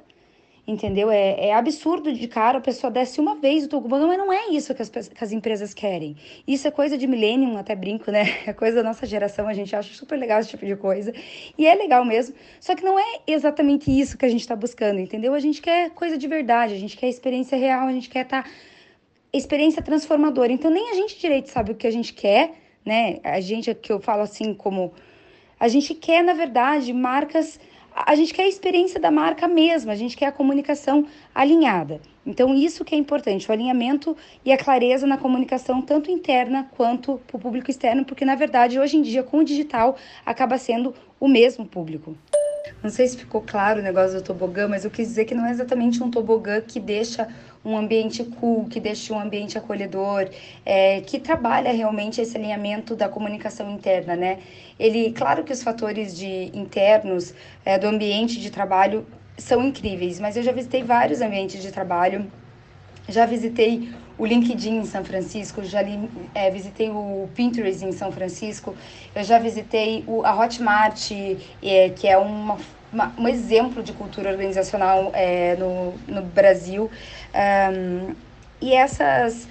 entendeu? 0.66 1.10
É, 1.10 1.48
é 1.48 1.54
absurdo 1.54 2.12
de 2.12 2.26
cara 2.26 2.58
a 2.58 2.60
pessoa 2.60 2.90
desce 2.90 3.20
uma 3.20 3.34
vez 3.36 3.64
o 3.64 3.68
tobogã, 3.68 4.06
mas 4.06 4.18
não 4.18 4.32
é 4.32 4.48
isso 4.48 4.74
que 4.74 4.80
as, 4.80 4.88
que 4.88 5.22
as 5.24 5.32
empresas 5.32 5.74
querem. 5.74 6.16
Isso 6.46 6.66
é 6.66 6.70
coisa 6.70 6.96
de 6.96 7.06
millennium, 7.06 7.56
até 7.56 7.74
brinco, 7.74 8.10
né? 8.10 8.24
É 8.46 8.52
coisa 8.52 8.76
da 8.76 8.82
nossa 8.82 9.06
geração, 9.06 9.46
a 9.48 9.54
gente 9.54 9.74
acha 9.74 9.94
super 9.94 10.18
legal 10.18 10.40
esse 10.40 10.50
tipo 10.50 10.64
de 10.64 10.76
coisa. 10.76 11.12
E 11.58 11.66
é 11.66 11.74
legal 11.74 12.04
mesmo, 12.04 12.34
só 12.60 12.74
que 12.74 12.82
não 12.82 12.98
é 12.98 13.20
exatamente 13.26 13.90
isso 13.90 14.16
que 14.16 14.24
a 14.24 14.28
gente 14.28 14.40
está 14.40 14.56
buscando, 14.56 15.00
entendeu? 15.00 15.34
A 15.34 15.40
gente 15.40 15.60
quer 15.60 15.90
coisa 15.90 16.16
de 16.16 16.26
verdade, 16.26 16.74
a 16.74 16.78
gente 16.78 16.96
quer 16.96 17.08
experiência 17.08 17.56
real, 17.58 17.86
a 17.86 17.92
gente 17.92 18.08
quer 18.08 18.24
estar... 18.24 18.44
Tá... 18.44 18.50
experiência 19.32 19.82
transformadora. 19.82 20.52
Então, 20.52 20.70
nem 20.70 20.90
a 20.90 20.94
gente 20.94 21.18
direito 21.18 21.48
sabe 21.50 21.72
o 21.72 21.74
que 21.74 21.86
a 21.86 21.90
gente 21.90 22.12
quer, 22.12 22.52
né? 22.84 23.20
A 23.22 23.40
gente, 23.40 23.74
que 23.74 23.92
eu 23.92 24.00
falo 24.00 24.22
assim 24.22 24.54
como... 24.54 24.92
A 25.58 25.68
gente 25.68 25.94
quer, 25.94 26.22
na 26.22 26.34
verdade, 26.34 26.92
marcas 26.92 27.58
a 27.94 28.16
gente 28.16 28.34
quer 28.34 28.42
a 28.42 28.48
experiência 28.48 28.98
da 28.98 29.10
marca 29.10 29.46
mesma, 29.46 29.92
a 29.92 29.96
gente 29.96 30.16
quer 30.16 30.26
a 30.26 30.32
comunicação 30.32 31.06
alinhada. 31.32 32.00
Então, 32.26 32.52
isso 32.52 32.84
que 32.84 32.94
é 32.94 32.98
importante, 32.98 33.48
o 33.48 33.52
alinhamento 33.52 34.16
e 34.44 34.52
a 34.52 34.58
clareza 34.58 35.06
na 35.06 35.16
comunicação, 35.16 35.80
tanto 35.80 36.10
interna 36.10 36.68
quanto 36.76 37.20
para 37.26 37.36
o 37.36 37.40
público 37.40 37.70
externo, 37.70 38.04
porque, 38.04 38.24
na 38.24 38.34
verdade, 38.34 38.80
hoje 38.80 38.96
em 38.96 39.02
dia, 39.02 39.22
com 39.22 39.38
o 39.38 39.44
digital, 39.44 39.96
acaba 40.26 40.58
sendo 40.58 40.92
o 41.20 41.28
mesmo 41.28 41.64
público. 41.64 42.16
Não 42.82 42.90
sei 42.90 43.06
se 43.06 43.16
ficou 43.16 43.42
claro 43.42 43.80
o 43.80 43.82
negócio 43.82 44.16
do 44.16 44.24
tobogã, 44.24 44.66
mas 44.66 44.84
eu 44.84 44.90
quis 44.90 45.08
dizer 45.08 45.26
que 45.26 45.34
não 45.34 45.46
é 45.46 45.50
exatamente 45.50 46.02
um 46.02 46.10
tobogã 46.10 46.60
que 46.60 46.80
deixa 46.80 47.28
um 47.64 47.76
ambiente 47.76 48.22
cool, 48.24 48.66
que 48.66 48.78
deixe 48.78 49.12
um 49.12 49.18
ambiente 49.18 49.56
acolhedor, 49.56 50.28
é, 50.66 51.00
que 51.00 51.18
trabalha 51.18 51.72
realmente 51.72 52.20
esse 52.20 52.36
alinhamento 52.36 52.94
da 52.94 53.08
comunicação 53.08 53.70
interna, 53.70 54.14
né? 54.14 54.38
Ele, 54.78 55.12
claro 55.12 55.42
que 55.44 55.52
os 55.52 55.62
fatores 55.62 56.16
de 56.16 56.50
internos 56.52 57.32
é, 57.64 57.78
do 57.78 57.86
ambiente 57.86 58.40
de 58.40 58.50
trabalho 58.50 59.06
são 59.38 59.64
incríveis, 59.64 60.20
mas 60.20 60.36
eu 60.36 60.42
já 60.42 60.52
visitei 60.52 60.82
vários 60.82 61.20
ambientes 61.20 61.62
de 61.62 61.72
trabalho, 61.72 62.30
já 63.08 63.26
visitei 63.26 63.88
o 64.16 64.24
LinkedIn 64.24 64.76
em 64.76 64.84
São 64.84 65.04
Francisco, 65.04 65.64
já 65.64 65.80
é, 66.34 66.50
visitei 66.50 66.88
o 66.88 67.28
Pinterest 67.34 67.84
em 67.84 67.92
São 67.92 68.12
Francisco, 68.12 68.74
eu 69.14 69.24
já 69.24 69.38
visitei 69.38 70.04
o, 70.06 70.24
a 70.24 70.38
Hotmart, 70.38 71.10
é, 71.62 71.90
que 71.90 72.06
é 72.06 72.16
uma 72.16 72.58
uma, 72.94 73.12
um 73.18 73.28
exemplo 73.28 73.82
de 73.82 73.92
cultura 73.92 74.30
organizacional 74.30 75.10
é, 75.12 75.56
no, 75.56 75.94
no 76.06 76.22
Brasil. 76.22 76.90
Um, 77.34 78.14
e 78.60 78.72
essas 78.72 79.46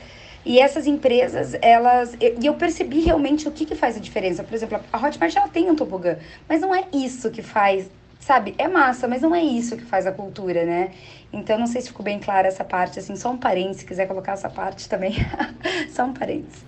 e 0.45 0.59
essas 0.59 0.87
empresas, 0.87 1.55
elas. 1.61 2.17
E 2.19 2.45
eu 2.45 2.53
percebi 2.55 2.99
realmente 2.99 3.47
o 3.47 3.51
que, 3.51 3.65
que 3.65 3.75
faz 3.75 3.95
a 3.95 3.99
diferença. 3.99 4.43
Por 4.43 4.53
exemplo, 4.53 4.79
a 4.91 4.97
Hotmart 4.97 5.35
ela 5.35 5.47
tem 5.47 5.69
um 5.69 5.75
tobogã, 5.75 6.17
mas 6.49 6.59
não 6.59 6.73
é 6.73 6.85
isso 6.93 7.29
que 7.29 7.41
faz. 7.41 7.89
Sabe, 8.19 8.55
é 8.57 8.69
massa, 8.69 9.05
mas 9.05 9.21
não 9.21 9.35
é 9.35 9.43
isso 9.43 9.75
que 9.75 9.83
faz 9.83 10.07
a 10.07 10.11
cultura, 10.11 10.63
né? 10.63 10.91
Então, 11.31 11.59
não 11.59 11.67
sei 11.67 11.81
se 11.81 11.89
ficou 11.89 12.05
bem 12.05 12.19
clara 12.19 12.47
essa 12.47 12.63
parte, 12.63 12.97
assim, 12.97 13.17
só 13.17 13.29
um 13.31 13.37
parênteses, 13.37 13.81
se 13.81 13.85
quiser 13.85 14.07
colocar 14.07 14.31
essa 14.31 14.49
parte 14.49 14.87
também, 14.87 15.13
só 15.91 16.05
um 16.05 16.13
parênteses. 16.13 16.63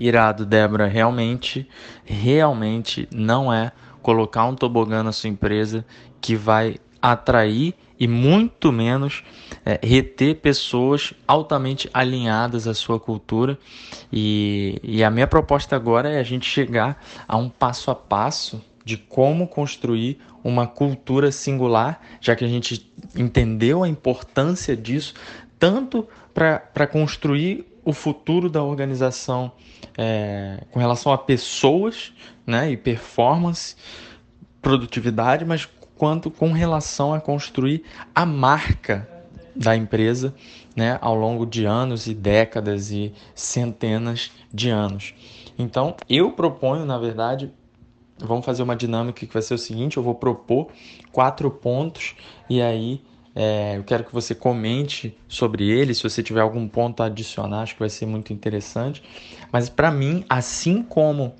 Irado, 0.00 0.46
Débora, 0.46 0.86
realmente, 0.86 1.68
realmente 2.06 3.06
não 3.12 3.52
é 3.52 3.70
colocar 4.04 4.44
um 4.44 4.54
tobogã 4.54 5.02
na 5.02 5.12
sua 5.12 5.30
empresa 5.30 5.82
que 6.20 6.36
vai 6.36 6.76
atrair 7.00 7.74
e 7.98 8.06
muito 8.06 8.70
menos 8.70 9.24
é, 9.64 9.80
reter 9.82 10.36
pessoas 10.36 11.14
altamente 11.26 11.88
alinhadas 11.92 12.68
à 12.68 12.74
sua 12.74 13.00
cultura. 13.00 13.58
E, 14.12 14.78
e 14.82 15.02
a 15.02 15.10
minha 15.10 15.26
proposta 15.26 15.74
agora 15.74 16.10
é 16.10 16.20
a 16.20 16.22
gente 16.22 16.44
chegar 16.44 17.02
a 17.26 17.38
um 17.38 17.48
passo 17.48 17.90
a 17.90 17.94
passo 17.94 18.62
de 18.84 18.98
como 18.98 19.48
construir 19.48 20.18
uma 20.42 20.66
cultura 20.66 21.32
singular, 21.32 21.98
já 22.20 22.36
que 22.36 22.44
a 22.44 22.48
gente 22.48 22.92
entendeu 23.16 23.82
a 23.82 23.88
importância 23.88 24.76
disso, 24.76 25.14
tanto 25.58 26.06
para 26.34 26.86
construir 26.86 27.73
o 27.84 27.92
futuro 27.92 28.48
da 28.48 28.62
organização 28.62 29.52
é, 29.96 30.64
com 30.70 30.78
relação 30.78 31.12
a 31.12 31.18
pessoas 31.18 32.12
né, 32.46 32.70
e 32.70 32.76
performance, 32.76 33.76
produtividade, 34.62 35.44
mas 35.44 35.68
quanto 35.96 36.30
com 36.30 36.52
relação 36.52 37.14
a 37.14 37.20
construir 37.20 37.84
a 38.14 38.26
marca 38.26 39.08
da 39.54 39.76
empresa 39.76 40.34
né, 40.74 40.98
ao 41.00 41.14
longo 41.14 41.46
de 41.46 41.64
anos 41.64 42.06
e 42.06 42.14
décadas 42.14 42.90
e 42.90 43.12
centenas 43.34 44.32
de 44.52 44.70
anos. 44.70 45.14
Então, 45.58 45.94
eu 46.08 46.32
proponho, 46.32 46.84
na 46.84 46.98
verdade, 46.98 47.52
vamos 48.18 48.44
fazer 48.44 48.62
uma 48.62 48.74
dinâmica 48.74 49.24
que 49.24 49.32
vai 49.32 49.42
ser 49.42 49.54
o 49.54 49.58
seguinte: 49.58 49.96
eu 49.96 50.02
vou 50.02 50.14
propor 50.14 50.68
quatro 51.12 51.50
pontos 51.50 52.16
e 52.50 52.60
aí 52.60 53.00
é, 53.34 53.76
eu 53.76 53.84
quero 53.84 54.04
que 54.04 54.12
você 54.12 54.34
comente 54.34 55.16
sobre 55.26 55.68
eles. 55.68 55.96
Se 55.98 56.02
você 56.04 56.22
tiver 56.22 56.40
algum 56.40 56.68
ponto 56.68 57.02
a 57.02 57.06
adicionar, 57.06 57.62
acho 57.62 57.74
que 57.74 57.80
vai 57.80 57.90
ser 57.90 58.06
muito 58.06 58.32
interessante. 58.32 59.02
Mas 59.52 59.68
para 59.68 59.90
mim, 59.90 60.24
assim 60.28 60.82
como 60.82 61.34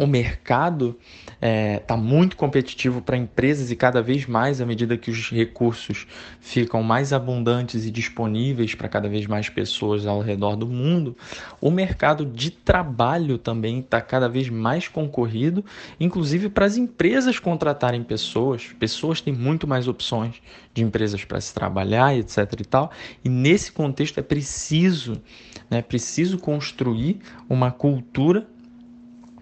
o 0.00 0.06
mercado 0.06 0.96
está 1.26 1.36
é, 1.42 1.78
tá 1.78 1.94
muito 1.94 2.34
competitivo 2.34 3.02
para 3.02 3.18
empresas 3.18 3.70
e 3.70 3.76
cada 3.76 4.00
vez 4.00 4.24
mais, 4.24 4.58
à 4.58 4.64
medida 4.64 4.96
que 4.96 5.10
os 5.10 5.30
recursos 5.30 6.06
ficam 6.40 6.82
mais 6.82 7.12
abundantes 7.12 7.84
e 7.84 7.90
disponíveis 7.90 8.74
para 8.74 8.88
cada 8.88 9.10
vez 9.10 9.26
mais 9.26 9.50
pessoas 9.50 10.06
ao 10.06 10.22
redor 10.22 10.56
do 10.56 10.66
mundo, 10.66 11.14
o 11.60 11.70
mercado 11.70 12.24
de 12.24 12.50
trabalho 12.50 13.36
também 13.36 13.80
está 13.80 14.00
cada 14.00 14.26
vez 14.26 14.48
mais 14.48 14.88
concorrido, 14.88 15.62
inclusive 15.98 16.48
para 16.48 16.64
as 16.64 16.78
empresas 16.78 17.38
contratarem 17.38 18.02
pessoas. 18.02 18.68
Pessoas 18.78 19.20
têm 19.20 19.34
muito 19.34 19.66
mais 19.66 19.86
opções 19.86 20.36
de 20.72 20.82
empresas 20.82 21.24
para 21.26 21.42
se 21.42 21.52
trabalhar, 21.52 22.16
etc. 22.16 22.38
e 22.58 22.64
tal. 22.64 22.90
E 23.22 23.28
nesse 23.28 23.70
contexto 23.70 24.18
é 24.18 24.22
preciso, 24.22 25.20
né, 25.68 25.82
preciso 25.82 26.38
construir 26.38 27.20
uma 27.50 27.70
cultura 27.70 28.46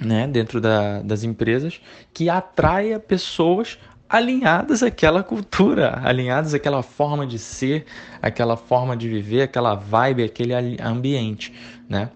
né, 0.00 0.26
dentro 0.26 0.60
da, 0.60 1.02
das 1.02 1.24
empresas 1.24 1.80
que 2.12 2.28
atraia 2.28 2.98
pessoas 2.98 3.78
alinhadas 4.08 4.82
àquela 4.82 5.22
cultura, 5.22 6.00
alinhadas 6.02 6.54
àquela 6.54 6.82
forma 6.82 7.26
de 7.26 7.38
ser, 7.38 7.84
aquela 8.22 8.56
forma 8.56 8.96
de 8.96 9.08
viver, 9.08 9.42
aquela 9.42 9.74
vibe, 9.74 10.24
aquele 10.24 10.54
ambiente, 10.80 11.52
né? 11.88 12.10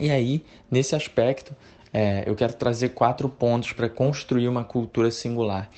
E 0.00 0.10
aí, 0.10 0.44
nesse 0.70 0.96
aspecto, 0.96 1.54
é, 1.92 2.24
eu 2.26 2.34
quero 2.34 2.52
trazer 2.52 2.90
quatro 2.90 3.28
pontos 3.28 3.72
para 3.72 3.88
construir 3.88 4.48
uma 4.48 4.64
cultura 4.64 5.10
singular. 5.10 5.70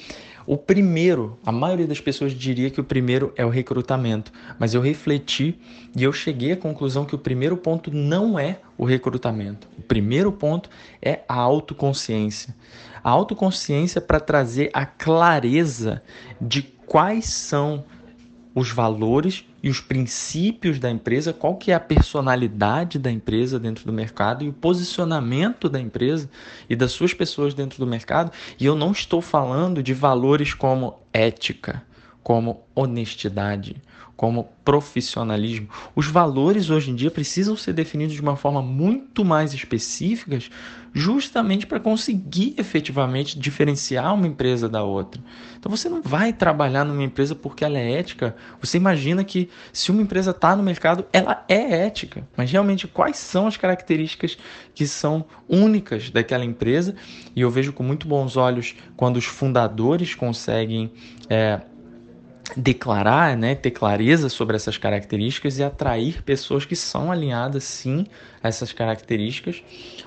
O 0.50 0.56
primeiro, 0.56 1.38
a 1.44 1.52
maioria 1.52 1.86
das 1.86 2.00
pessoas 2.00 2.32
diria 2.32 2.70
que 2.70 2.80
o 2.80 2.84
primeiro 2.84 3.34
é 3.36 3.44
o 3.44 3.50
recrutamento, 3.50 4.32
mas 4.58 4.72
eu 4.72 4.80
refleti 4.80 5.60
e 5.94 6.02
eu 6.02 6.10
cheguei 6.10 6.52
à 6.52 6.56
conclusão 6.56 7.04
que 7.04 7.14
o 7.14 7.18
primeiro 7.18 7.54
ponto 7.54 7.90
não 7.94 8.38
é 8.38 8.58
o 8.78 8.86
recrutamento. 8.86 9.68
O 9.76 9.82
primeiro 9.82 10.32
ponto 10.32 10.70
é 11.02 11.20
a 11.28 11.34
autoconsciência. 11.34 12.56
A 13.04 13.10
autoconsciência 13.10 14.00
para 14.00 14.18
trazer 14.18 14.70
a 14.72 14.86
clareza 14.86 16.02
de 16.40 16.62
quais 16.62 17.26
são 17.26 17.84
os 18.54 18.70
valores 18.70 19.44
e 19.62 19.68
os 19.68 19.80
princípios 19.80 20.78
da 20.78 20.90
empresa, 20.90 21.32
qual 21.32 21.56
que 21.56 21.70
é 21.70 21.74
a 21.74 21.80
personalidade 21.80 22.98
da 22.98 23.10
empresa 23.10 23.58
dentro 23.58 23.84
do 23.84 23.92
mercado 23.92 24.44
e 24.44 24.48
o 24.48 24.52
posicionamento 24.52 25.68
da 25.68 25.80
empresa 25.80 26.28
e 26.68 26.76
das 26.76 26.92
suas 26.92 27.12
pessoas 27.12 27.54
dentro 27.54 27.78
do 27.78 27.86
mercado. 27.86 28.32
E 28.58 28.64
eu 28.64 28.74
não 28.74 28.92
estou 28.92 29.20
falando 29.20 29.82
de 29.82 29.94
valores 29.94 30.54
como 30.54 31.00
ética, 31.12 31.82
como 32.22 32.62
honestidade, 32.74 33.82
como 34.18 34.48
profissionalismo. 34.64 35.68
Os 35.94 36.08
valores 36.08 36.70
hoje 36.70 36.90
em 36.90 36.94
dia 36.96 37.08
precisam 37.08 37.56
ser 37.56 37.72
definidos 37.72 38.16
de 38.16 38.20
uma 38.20 38.34
forma 38.34 38.60
muito 38.60 39.24
mais 39.24 39.54
específica, 39.54 40.36
justamente 40.92 41.68
para 41.68 41.78
conseguir 41.78 42.52
efetivamente 42.58 43.38
diferenciar 43.38 44.12
uma 44.12 44.26
empresa 44.26 44.68
da 44.68 44.82
outra. 44.82 45.22
Então 45.56 45.70
você 45.70 45.88
não 45.88 46.02
vai 46.02 46.32
trabalhar 46.32 46.84
numa 46.84 47.04
empresa 47.04 47.32
porque 47.36 47.64
ela 47.64 47.78
é 47.78 47.92
ética. 47.92 48.34
Você 48.60 48.76
imagina 48.76 49.22
que 49.22 49.48
se 49.72 49.92
uma 49.92 50.02
empresa 50.02 50.32
está 50.32 50.56
no 50.56 50.64
mercado, 50.64 51.06
ela 51.12 51.44
é 51.48 51.86
ética. 51.86 52.26
Mas 52.36 52.50
realmente 52.50 52.88
quais 52.88 53.18
são 53.18 53.46
as 53.46 53.56
características 53.56 54.36
que 54.74 54.84
são 54.84 55.26
únicas 55.48 56.10
daquela 56.10 56.44
empresa? 56.44 56.96
E 57.36 57.40
eu 57.40 57.52
vejo 57.52 57.72
com 57.72 57.84
muito 57.84 58.08
bons 58.08 58.36
olhos 58.36 58.74
quando 58.96 59.16
os 59.16 59.26
fundadores 59.26 60.16
conseguem 60.16 60.90
é, 61.30 61.60
declarar, 62.56 63.36
né, 63.36 63.54
ter 63.54 63.70
clareza 63.70 64.28
sobre 64.28 64.56
essas 64.56 64.78
características 64.78 65.58
e 65.58 65.62
atrair 65.62 66.22
pessoas 66.22 66.64
que 66.64 66.76
são 66.76 67.12
alinhadas 67.12 67.64
sim 67.64 68.06
a 68.42 68.48
essas 68.48 68.72
características. 68.72 69.62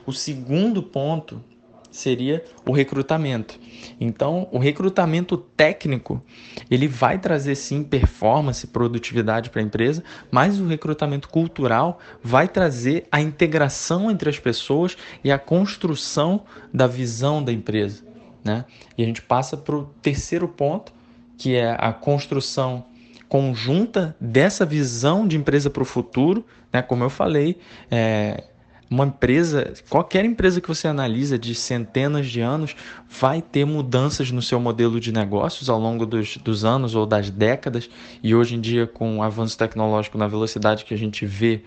O 0.05 0.11
segundo 0.11 0.81
ponto 0.81 1.43
seria 1.91 2.43
o 2.65 2.71
recrutamento. 2.71 3.59
Então, 3.99 4.47
o 4.51 4.57
recrutamento 4.57 5.37
técnico, 5.37 6.23
ele 6.69 6.87
vai 6.87 7.19
trazer 7.19 7.55
sim 7.55 7.83
performance, 7.83 8.65
produtividade 8.67 9.49
para 9.49 9.61
a 9.61 9.63
empresa, 9.63 10.01
mas 10.31 10.59
o 10.59 10.67
recrutamento 10.67 11.27
cultural 11.27 11.99
vai 12.23 12.47
trazer 12.47 13.07
a 13.11 13.19
integração 13.19 14.09
entre 14.09 14.29
as 14.29 14.39
pessoas 14.39 14.97
e 15.23 15.31
a 15.31 15.37
construção 15.37 16.43
da 16.73 16.87
visão 16.87 17.43
da 17.43 17.51
empresa, 17.51 18.03
né? 18.43 18.63
E 18.97 19.03
a 19.03 19.05
gente 19.05 19.21
passa 19.21 19.57
para 19.57 19.75
o 19.75 19.85
terceiro 20.01 20.47
ponto, 20.47 20.93
que 21.41 21.55
é 21.55 21.75
a 21.79 21.91
construção 21.91 22.85
conjunta 23.27 24.15
dessa 24.21 24.63
visão 24.63 25.27
de 25.27 25.35
empresa 25.35 25.71
para 25.71 25.81
o 25.81 25.85
futuro, 25.85 26.45
né? 26.71 26.83
Como 26.83 27.03
eu 27.03 27.09
falei, 27.09 27.57
é, 27.89 28.43
uma 28.87 29.05
empresa, 29.05 29.73
qualquer 29.89 30.23
empresa 30.23 30.61
que 30.61 30.67
você 30.67 30.87
analisa 30.87 31.39
de 31.39 31.55
centenas 31.55 32.27
de 32.27 32.41
anos, 32.41 32.75
vai 33.09 33.41
ter 33.41 33.65
mudanças 33.65 34.29
no 34.29 34.39
seu 34.39 34.59
modelo 34.59 34.99
de 34.99 35.11
negócios 35.11 35.67
ao 35.67 35.79
longo 35.79 36.05
dos, 36.05 36.37
dos 36.37 36.63
anos 36.63 36.93
ou 36.93 37.07
das 37.07 37.31
décadas. 37.31 37.89
E 38.21 38.35
hoje 38.35 38.53
em 38.53 38.61
dia, 38.61 38.85
com 38.85 39.17
o 39.17 39.23
avanço 39.23 39.57
tecnológico 39.57 40.19
na 40.19 40.27
velocidade 40.27 40.85
que 40.85 40.93
a 40.93 40.97
gente 40.97 41.25
vê, 41.25 41.63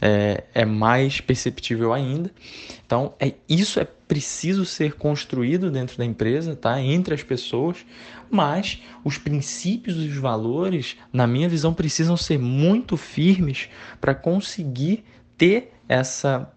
é, 0.00 0.44
é 0.54 0.64
mais 0.64 1.20
perceptível 1.20 1.92
ainda. 1.92 2.30
Então, 2.84 3.14
é, 3.20 3.34
isso 3.48 3.78
é 3.78 3.84
preciso 3.84 4.64
ser 4.64 4.94
construído 4.94 5.70
dentro 5.70 5.96
da 5.96 6.04
empresa, 6.04 6.56
tá? 6.56 6.80
entre 6.80 7.14
as 7.14 7.22
pessoas, 7.22 7.84
mas 8.30 8.82
os 9.04 9.18
princípios 9.18 9.96
e 9.96 10.08
os 10.08 10.16
valores, 10.16 10.96
na 11.12 11.26
minha 11.26 11.48
visão, 11.48 11.72
precisam 11.72 12.16
ser 12.16 12.38
muito 12.38 12.96
firmes 12.96 13.68
para 14.00 14.14
conseguir 14.14 15.04
ter 15.36 15.72
essa 15.88 16.50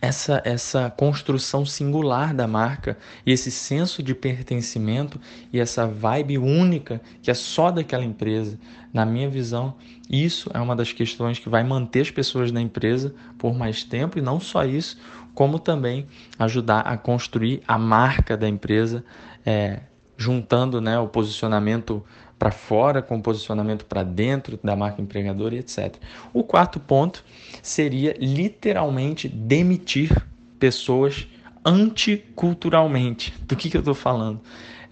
essa, 0.00 0.42
essa 0.44 0.90
construção 0.90 1.64
singular 1.64 2.34
da 2.34 2.46
marca 2.46 2.96
e 3.24 3.32
esse 3.32 3.50
senso 3.50 4.02
de 4.02 4.14
pertencimento 4.14 5.20
e 5.52 5.58
essa 5.58 5.86
vibe 5.86 6.38
única 6.38 7.00
que 7.22 7.30
é 7.30 7.34
só 7.34 7.70
daquela 7.70 8.04
empresa. 8.04 8.58
Na 8.92 9.04
minha 9.04 9.28
visão, 9.28 9.74
isso 10.08 10.50
é 10.54 10.60
uma 10.60 10.76
das 10.76 10.92
questões 10.92 11.38
que 11.38 11.48
vai 11.48 11.62
manter 11.62 12.00
as 12.00 12.10
pessoas 12.10 12.50
na 12.52 12.60
empresa 12.60 13.14
por 13.38 13.54
mais 13.54 13.84
tempo 13.84 14.18
e 14.18 14.22
não 14.22 14.40
só 14.40 14.64
isso, 14.64 14.98
como 15.34 15.58
também 15.58 16.06
ajudar 16.38 16.80
a 16.80 16.96
construir 16.96 17.62
a 17.68 17.76
marca 17.76 18.36
da 18.36 18.48
empresa, 18.48 19.04
é, 19.44 19.80
juntando 20.16 20.80
né, 20.80 20.98
o 20.98 21.06
posicionamento 21.06 22.02
para 22.38 22.50
fora 22.50 23.00
com 23.00 23.20
posicionamento 23.20 23.84
para 23.84 24.02
dentro 24.02 24.58
da 24.62 24.76
marca 24.76 25.00
empregadora 25.00 25.54
e 25.54 25.58
etc. 25.58 25.96
O 26.32 26.42
quarto 26.42 26.78
ponto 26.78 27.24
seria 27.62 28.14
literalmente 28.18 29.28
demitir 29.28 30.10
pessoas 30.58 31.26
anticulturalmente. 31.64 33.34
Do 33.42 33.56
que, 33.56 33.70
que 33.70 33.76
eu 33.76 33.80
estou 33.80 33.94
falando? 33.94 34.40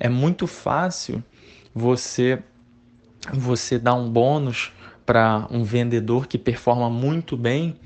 É 0.00 0.09
muito 0.09 0.46
fácil 0.46 1.22
você 1.74 2.42
você 3.33 3.78
dar 3.78 3.94
um 3.94 4.11
bônus 4.11 4.70
para 5.07 5.46
um 5.50 5.64
vendedor 5.64 6.26
que 6.26 6.37
performa 6.37 6.90
muito 6.90 7.38
bem 7.38 7.76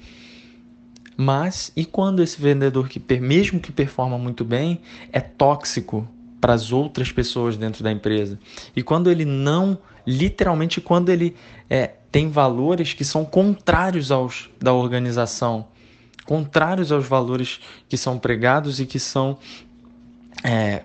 mas 1.16 1.72
e 1.76 1.84
quando 1.84 2.22
esse 2.22 2.40
vendedor 2.40 2.88
que 2.88 3.00
mesmo 3.20 3.60
que 3.60 3.72
performa 3.72 4.18
muito 4.18 4.44
bem 4.44 4.80
é 5.12 5.20
tóxico 5.20 6.08
para 6.40 6.54
as 6.54 6.72
outras 6.72 7.10
pessoas 7.12 7.56
dentro 7.56 7.82
da 7.82 7.90
empresa? 7.90 8.38
E 8.74 8.82
quando 8.82 9.10
ele 9.10 9.24
não, 9.24 9.78
literalmente 10.06 10.80
quando 10.80 11.08
ele 11.08 11.34
é, 11.68 11.86
tem 12.10 12.28
valores 12.28 12.94
que 12.94 13.04
são 13.04 13.24
contrários 13.24 14.10
aos 14.10 14.50
da 14.60 14.72
organização, 14.72 15.68
contrários 16.24 16.92
aos 16.92 17.06
valores 17.06 17.60
que 17.88 17.96
são 17.96 18.18
pregados 18.18 18.80
e 18.80 18.86
que 18.86 18.98
são 18.98 19.38
é, 20.44 20.82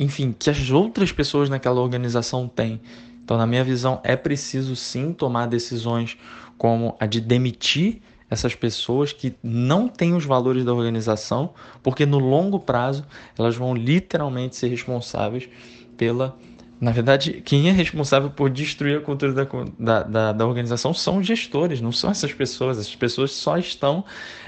enfim, 0.00 0.34
que 0.36 0.48
as 0.48 0.70
outras 0.70 1.12
pessoas 1.12 1.50
naquela 1.50 1.80
organização 1.80 2.48
têm. 2.48 2.80
Então, 3.22 3.36
na 3.36 3.46
minha 3.46 3.62
visão, 3.62 4.00
é 4.02 4.16
preciso 4.16 4.74
sim 4.74 5.12
tomar 5.12 5.46
decisões 5.46 6.16
como 6.56 6.96
a 6.98 7.06
de 7.06 7.20
demitir 7.20 8.00
essas 8.30 8.54
pessoas 8.54 9.12
que 9.12 9.34
não 9.42 9.88
têm 9.88 10.14
os 10.14 10.24
valores 10.24 10.64
da 10.64 10.72
organização, 10.72 11.52
porque 11.82 12.06
no 12.06 12.18
longo 12.18 12.60
prazo 12.60 13.04
elas 13.36 13.56
vão 13.56 13.74
literalmente 13.74 14.56
ser 14.56 14.68
responsáveis 14.68 15.48
pela. 15.96 16.38
Na 16.80 16.92
verdade, 16.92 17.42
quem 17.44 17.68
é 17.68 17.72
responsável 17.72 18.30
por 18.30 18.48
destruir 18.48 18.96
a 18.96 19.00
cultura 19.02 19.34
da, 19.34 19.46
da, 19.78 20.02
da, 20.02 20.32
da 20.32 20.46
organização 20.46 20.94
são 20.94 21.18
os 21.18 21.26
gestores, 21.26 21.78
não 21.80 21.92
são 21.92 22.10
essas 22.10 22.32
pessoas. 22.32 22.78
Essas 22.78 22.96
pessoas 22.96 23.32
só 23.32 23.58
estão 23.58 24.02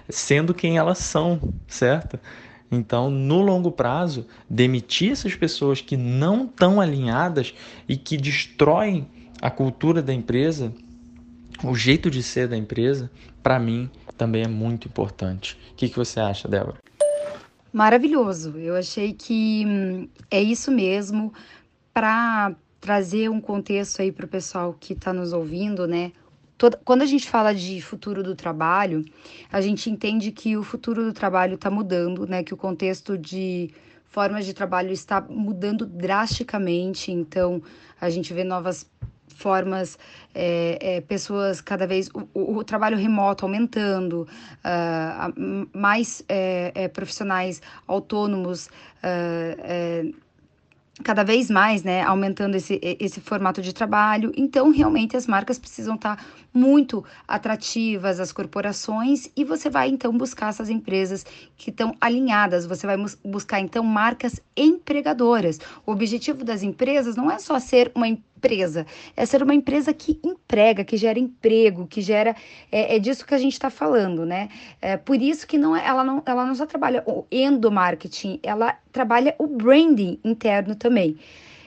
sendo 0.09 0.55
quem 0.55 0.79
elas 0.79 0.97
são, 0.97 1.53
certo? 1.67 2.19
Então, 2.71 3.11
no 3.11 3.43
longo 3.43 3.71
prazo, 3.71 4.27
demitir 4.49 5.13
essas 5.13 5.35
pessoas 5.35 5.83
que 5.83 5.95
não 5.95 6.47
estão 6.47 6.81
alinhadas 6.81 7.53
e 7.87 7.99
que 7.99 8.17
destroem 8.17 9.07
a 9.43 9.51
cultura 9.51 10.01
da 10.01 10.15
empresa, 10.15 10.73
o 11.63 11.75
jeito 11.75 12.11
de 12.11 12.23
ser 12.23 12.49
da 12.49 12.57
empresa, 12.57 13.11
para 13.43 13.59
mim 13.59 13.91
também 14.17 14.43
é 14.43 14.49
muito 14.49 14.89
importante. 14.89 15.59
O 15.73 15.75
que, 15.75 15.89
que 15.89 15.97
você 15.97 16.21
acha, 16.21 16.49
Débora? 16.49 16.79
Maravilhoso. 17.73 18.59
Eu 18.59 18.77
achei 18.77 19.13
que 19.13 19.65
hum, 19.67 20.09
é 20.31 20.43
isso 20.43 20.71
mesmo 20.71 21.33
para 21.95 22.55
trazer 22.81 23.31
um 23.31 23.41
contexto 23.41 24.03
aí 24.03 24.11
para 24.13 24.27
o 24.27 24.29
pessoal 24.29 24.77
que 24.79 24.93
está 24.93 25.13
nos 25.13 25.33
ouvindo, 25.33 25.87
né? 25.87 26.13
Toda, 26.59 26.79
quando 26.85 27.03
a 27.03 27.07
gente 27.07 27.29
fala 27.29 27.55
de 27.55 27.81
futuro 27.81 28.23
do 28.23 28.35
trabalho, 28.35 29.05
a 29.51 29.61
gente 29.61 29.89
entende 29.89 30.31
que 30.31 30.57
o 30.57 30.63
futuro 30.63 31.05
do 31.05 31.13
trabalho 31.13 31.55
está 31.55 31.71
mudando, 31.71 32.27
né? 32.27 32.43
Que 32.43 32.53
o 32.53 32.57
contexto 32.57 33.17
de 33.17 33.71
formas 34.05 34.45
de 34.45 34.53
trabalho 34.53 34.93
está 34.93 35.21
mudando 35.21 35.87
drasticamente. 35.87 37.11
Então, 37.11 37.63
a 38.01 38.11
gente 38.11 38.35
vê 38.35 38.45
novas 38.45 38.87
formas, 39.33 39.99
é, 40.35 40.79
é, 40.81 41.01
pessoas 41.01 41.61
cada 41.61 41.87
vez, 41.87 42.09
o, 42.35 42.59
o, 42.59 42.65
trabalho 42.65 42.97
remoto 42.97 43.45
aumentando, 43.45 44.27
uh, 44.65 45.69
mais 45.73 46.23
é, 46.29 46.73
é, 46.75 46.89
profissionais 46.89 47.61
autônomos, 47.87 48.67
uh, 48.67 50.23
cada 51.03 51.25
vez 51.25 51.51
mais, 51.51 51.83
né, 51.83 52.03
aumentando 52.03 52.55
esse, 52.55 52.79
esse 52.83 53.21
formato 53.21 53.61
de 53.63 53.73
trabalho. 53.73 54.33
Então, 54.37 54.71
realmente, 54.71 55.17
as 55.17 55.27
marcas 55.27 55.59
precisam 55.59 55.95
estar 55.95 56.25
muito 56.53 57.05
atrativas, 57.27 58.21
as 58.21 58.31
corporações, 58.31 59.29
e 59.35 59.45
você 59.45 59.71
vai, 59.71 59.89
então, 59.89 60.17
buscar 60.17 60.51
essas 60.51 60.69
empresas 60.69 61.25
que 61.57 61.71
estão 61.71 61.97
alinhadas, 62.01 62.67
você 62.67 62.87
vai 62.87 62.97
buscar, 63.25 63.61
então, 63.61 63.83
marcas 63.83 64.41
empregadoras. 64.57 65.59
O 65.87 65.93
objetivo 65.93 66.45
das 66.45 66.63
empresas 66.63 67.17
não 67.17 67.31
é 67.31 67.39
só 67.39 67.59
ser 67.59 67.91
uma 67.95 68.09
empresa 68.09 68.32
empresa, 68.43 68.85
é 69.17 69.25
ser 69.25 69.43
uma 69.43 69.55
empresa 69.55 69.95
que 69.95 70.19
emprega, 70.25 70.85
que 70.85 70.97
gera 70.97 71.19
emprego, 71.19 71.87
que 71.87 72.01
gera. 72.01 72.35
É, 72.71 72.97
é 72.97 72.99
disso 72.99 73.25
que 73.25 73.35
a 73.35 73.39
gente 73.39 73.53
está 73.53 73.71
falando, 73.71 74.27
né? 74.27 74.49
É, 74.81 74.97
por 74.97 75.21
isso 75.21 75.47
que 75.47 75.57
não, 75.57 75.77
é, 75.77 75.87
ela, 75.87 76.03
não, 76.03 76.23
ela 76.27 76.45
não 76.45 76.55
só 76.55 76.67
trabalha 76.67 77.05
o 77.07 77.25
endomarketing, 77.31 78.41
ela 78.43 78.77
trabalha 78.91 79.35
o 79.39 79.47
branding 79.47 80.19
interno 80.25 80.75
também. 80.75 81.17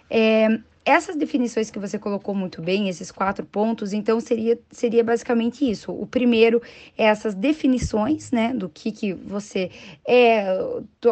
É, 0.09 0.59
essas 0.85 1.15
definições 1.15 1.71
que 1.71 1.79
você 1.79 1.97
colocou 1.97 2.35
muito 2.35 2.61
bem, 2.61 2.87
esses 2.87 3.11
quatro 3.11 3.43
pontos, 3.43 3.91
então 3.91 4.19
seria, 4.19 4.59
seria 4.69 5.03
basicamente 5.03 5.67
isso. 5.67 5.91
O 5.91 6.05
primeiro 6.05 6.61
é 6.95 7.05
essas 7.05 7.33
definições, 7.33 8.31
né, 8.31 8.53
do 8.53 8.69
que, 8.69 8.91
que 8.91 9.11
você 9.11 9.71
é, 10.07 10.45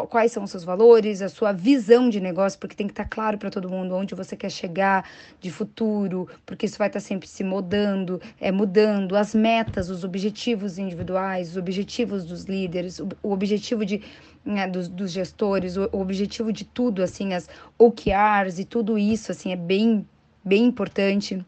quais 0.10 0.32
são 0.32 0.44
os 0.44 0.52
seus 0.52 0.64
valores, 0.64 1.24
a 1.24 1.30
sua 1.30 1.52
visão 1.52 2.08
de 2.08 2.20
negócio, 2.20 2.60
porque 2.60 2.76
tem 2.76 2.86
que 2.86 2.94
estar 2.94 3.06
claro 3.06 3.38
para 3.40 3.50
todo 3.50 3.68
mundo 3.68 3.96
onde 3.96 4.14
você 4.14 4.36
quer 4.36 4.52
chegar 4.52 5.10
de 5.42 5.50
futuro, 5.50 6.30
porque 6.46 6.68
isso 6.68 6.78
vai 6.78 6.88
estar 6.88 7.00
sempre 7.00 7.28
se 7.28 7.44
mudando, 7.44 8.22
é, 8.40 8.52
mudando, 8.52 9.16
as 9.16 9.34
metas, 9.34 9.90
os 9.90 10.04
objetivos 10.04 10.78
individuais, 10.78 11.50
os 11.50 11.58
objetivos 11.58 12.24
dos 12.26 12.44
líderes, 12.44 13.00
o, 13.00 13.10
o 13.24 13.32
objetivo 13.32 13.84
de 13.84 14.04
né, 14.46 14.68
dos, 14.68 14.88
dos, 14.88 15.12
gestores, 15.12 15.78
o, 15.78 15.90
o, 15.92 16.02
objetivo 16.02 16.52
de 16.52 16.66
tudo, 16.66 17.02
assim, 17.02 17.34
as 17.34 17.48
OKRs 17.78 18.60
e 18.60 18.66
tudo 18.66 18.98
isso, 18.98 19.32
assim, 19.32 19.52
é 19.52 19.56
bem, 19.56 20.08
bem 20.44 20.66
importante. 20.66 21.44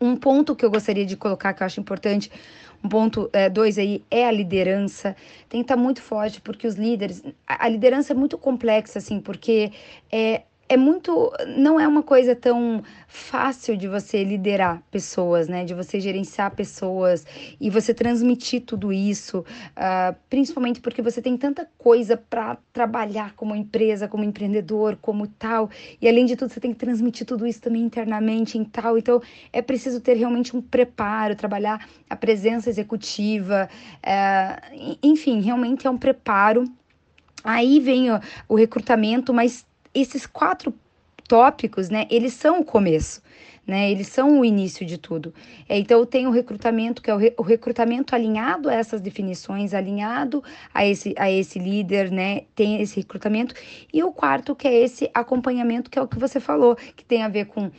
Um 0.00 0.16
ponto 0.16 0.56
que 0.56 0.64
eu 0.64 0.70
gostaria 0.70 1.06
de 1.06 1.16
colocar 1.16 1.52
que 1.52 1.62
eu 1.62 1.66
acho 1.66 1.80
importante, 1.80 2.30
um 2.82 2.88
ponto 2.88 3.28
é, 3.32 3.48
dois 3.48 3.78
aí, 3.78 4.02
é 4.10 4.26
a 4.26 4.30
liderança. 4.30 5.14
Tem 5.48 5.60
que 5.60 5.64
estar 5.64 5.76
muito 5.76 6.00
forte, 6.02 6.40
porque 6.40 6.66
os 6.66 6.74
líderes, 6.74 7.22
a, 7.46 7.66
a 7.66 7.68
liderança 7.68 8.12
é 8.12 8.16
muito 8.16 8.38
complexa, 8.38 8.98
assim, 8.98 9.20
porque 9.20 9.70
é, 10.10 10.42
é 10.70 10.76
muito. 10.76 11.32
Não 11.48 11.80
é 11.80 11.88
uma 11.88 12.00
coisa 12.00 12.36
tão 12.36 12.84
fácil 13.08 13.76
de 13.76 13.88
você 13.88 14.22
liderar 14.22 14.80
pessoas, 14.88 15.48
né? 15.48 15.64
De 15.64 15.74
você 15.74 15.98
gerenciar 15.98 16.54
pessoas 16.54 17.26
e 17.60 17.68
você 17.68 17.92
transmitir 17.92 18.62
tudo 18.62 18.92
isso, 18.92 19.40
uh, 19.40 20.14
principalmente 20.30 20.80
porque 20.80 21.02
você 21.02 21.20
tem 21.20 21.36
tanta 21.36 21.68
coisa 21.76 22.16
para 22.16 22.56
trabalhar 22.72 23.34
como 23.34 23.52
empresa, 23.56 24.06
como 24.06 24.22
empreendedor, 24.22 24.96
como 25.02 25.26
tal. 25.26 25.68
E 26.00 26.08
além 26.08 26.24
de 26.24 26.36
tudo, 26.36 26.52
você 26.52 26.60
tem 26.60 26.72
que 26.72 26.78
transmitir 26.78 27.26
tudo 27.26 27.48
isso 27.48 27.60
também 27.60 27.82
internamente 27.82 28.56
em 28.56 28.62
tal. 28.62 28.96
Então, 28.96 29.20
é 29.52 29.60
preciso 29.60 30.00
ter 30.00 30.14
realmente 30.14 30.56
um 30.56 30.62
preparo, 30.62 31.34
trabalhar 31.34 31.84
a 32.08 32.14
presença 32.14 32.70
executiva, 32.70 33.68
uh, 34.06 34.96
enfim, 35.02 35.40
realmente 35.40 35.84
é 35.84 35.90
um 35.90 35.98
preparo. 35.98 36.62
Aí 37.42 37.80
vem 37.80 38.12
o, 38.12 38.20
o 38.48 38.54
recrutamento, 38.54 39.34
mas 39.34 39.64
esses 39.94 40.26
quatro 40.26 40.74
tópicos, 41.28 41.88
né, 41.88 42.06
eles 42.10 42.32
são 42.32 42.60
o 42.60 42.64
começo, 42.64 43.22
né, 43.64 43.88
eles 43.88 44.08
são 44.08 44.40
o 44.40 44.44
início 44.44 44.84
de 44.84 44.98
tudo. 44.98 45.32
É, 45.68 45.78
então, 45.78 46.04
tem 46.04 46.26
o 46.26 46.30
recrutamento, 46.30 47.00
que 47.00 47.08
é 47.08 47.14
o, 47.14 47.16
re, 47.16 47.32
o, 47.36 47.42
recrutamento 47.42 48.14
alinhado 48.14 48.68
a 48.68 48.74
essas 48.74 49.00
definições, 49.00 49.72
alinhado 49.72 50.42
a 50.74 50.84
esse, 50.84 51.14
a 51.16 51.30
esse 51.30 51.58
líder, 51.58 52.10
né, 52.10 52.42
tem 52.54 52.82
esse 52.82 52.96
recrutamento. 52.96 53.54
E 53.92 54.02
o 54.02 54.12
quarto, 54.12 54.56
que 54.56 54.66
é 54.66 54.74
esse 54.74 55.08
acompanhamento, 55.14 55.88
que 55.88 55.98
é 55.98 56.02
o 56.02 56.08
que 56.08 56.18
você 56.18 56.40
falou, 56.40 56.74
que 56.74 57.04
tem 57.04 57.22
a 57.22 57.28
ver 57.28 57.46
com 57.46 57.70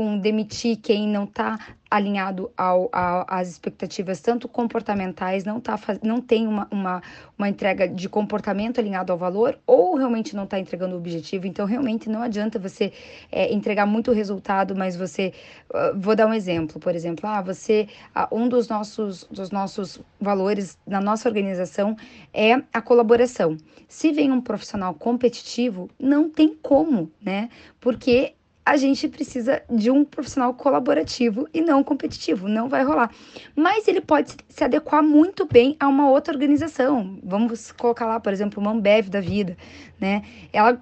com 0.00 0.16
demitir 0.16 0.78
quem 0.78 1.06
não 1.06 1.24
está 1.24 1.58
alinhado 1.90 2.50
ao, 2.56 2.88
ao, 2.90 3.26
às 3.28 3.50
expectativas, 3.50 4.18
tanto 4.22 4.48
comportamentais, 4.48 5.44
não, 5.44 5.60
tá, 5.60 5.78
não 6.02 6.22
tem 6.22 6.46
uma, 6.46 6.66
uma, 6.70 7.02
uma 7.36 7.50
entrega 7.50 7.86
de 7.86 8.08
comportamento 8.08 8.78
alinhado 8.80 9.12
ao 9.12 9.18
valor, 9.18 9.58
ou 9.66 9.96
realmente 9.96 10.34
não 10.34 10.44
está 10.44 10.58
entregando 10.58 10.94
o 10.94 10.98
objetivo. 10.98 11.46
Então, 11.46 11.66
realmente 11.66 12.08
não 12.08 12.22
adianta 12.22 12.58
você 12.58 12.94
é, 13.30 13.52
entregar 13.52 13.84
muito 13.84 14.10
resultado, 14.10 14.74
mas 14.74 14.96
você. 14.96 15.34
Uh, 15.68 16.00
vou 16.00 16.16
dar 16.16 16.26
um 16.26 16.32
exemplo, 16.32 16.80
por 16.80 16.94
exemplo, 16.94 17.28
ah, 17.28 17.42
você. 17.42 17.86
Uh, 18.16 18.34
um 18.34 18.48
dos 18.48 18.68
nossos, 18.68 19.24
dos 19.24 19.50
nossos 19.50 20.00
valores 20.18 20.78
na 20.86 21.02
nossa 21.02 21.28
organização 21.28 21.94
é 22.32 22.54
a 22.72 22.80
colaboração. 22.80 23.58
Se 23.86 24.12
vem 24.12 24.32
um 24.32 24.40
profissional 24.40 24.94
competitivo, 24.94 25.90
não 25.98 26.30
tem 26.30 26.56
como, 26.62 27.12
né? 27.20 27.50
Porque 27.78 28.34
a 28.64 28.76
gente 28.76 29.08
precisa 29.08 29.62
de 29.70 29.90
um 29.90 30.04
profissional 30.04 30.54
colaborativo 30.54 31.48
e 31.52 31.60
não 31.60 31.82
competitivo, 31.82 32.48
não 32.48 32.68
vai 32.68 32.84
rolar. 32.84 33.10
Mas 33.56 33.88
ele 33.88 34.00
pode 34.00 34.36
se 34.48 34.62
adequar 34.64 35.02
muito 35.02 35.46
bem 35.46 35.76
a 35.80 35.88
uma 35.88 36.08
outra 36.10 36.34
organização. 36.34 37.18
Vamos 37.22 37.72
colocar 37.72 38.06
lá, 38.06 38.20
por 38.20 38.32
exemplo, 38.32 38.60
uma 38.60 38.72
Ambev 38.72 39.08
da 39.08 39.20
vida, 39.20 39.56
né? 40.00 40.22
Ela 40.52 40.80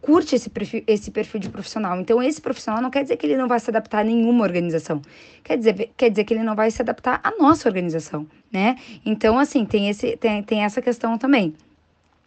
curte 0.00 0.34
esse 0.34 0.48
perfil, 0.48 0.82
esse 0.86 1.10
perfil 1.10 1.40
de 1.40 1.48
profissional. 1.48 2.00
Então, 2.00 2.22
esse 2.22 2.40
profissional 2.40 2.82
não 2.82 2.90
quer 2.90 3.02
dizer 3.02 3.16
que 3.16 3.26
ele 3.26 3.36
não 3.36 3.46
vai 3.46 3.60
se 3.60 3.70
adaptar 3.70 4.00
a 4.00 4.04
nenhuma 4.04 4.42
organização. 4.44 5.00
Quer 5.44 5.58
dizer, 5.58 5.90
quer 5.96 6.10
dizer 6.10 6.24
que 6.24 6.34
ele 6.34 6.42
não 6.42 6.54
vai 6.54 6.70
se 6.70 6.80
adaptar 6.80 7.20
à 7.22 7.30
nossa 7.38 7.68
organização, 7.68 8.26
né? 8.50 8.76
Então, 9.04 9.38
assim, 9.38 9.64
tem, 9.64 9.88
esse, 9.88 10.16
tem, 10.16 10.42
tem 10.42 10.64
essa 10.64 10.80
questão 10.80 11.18
também. 11.18 11.54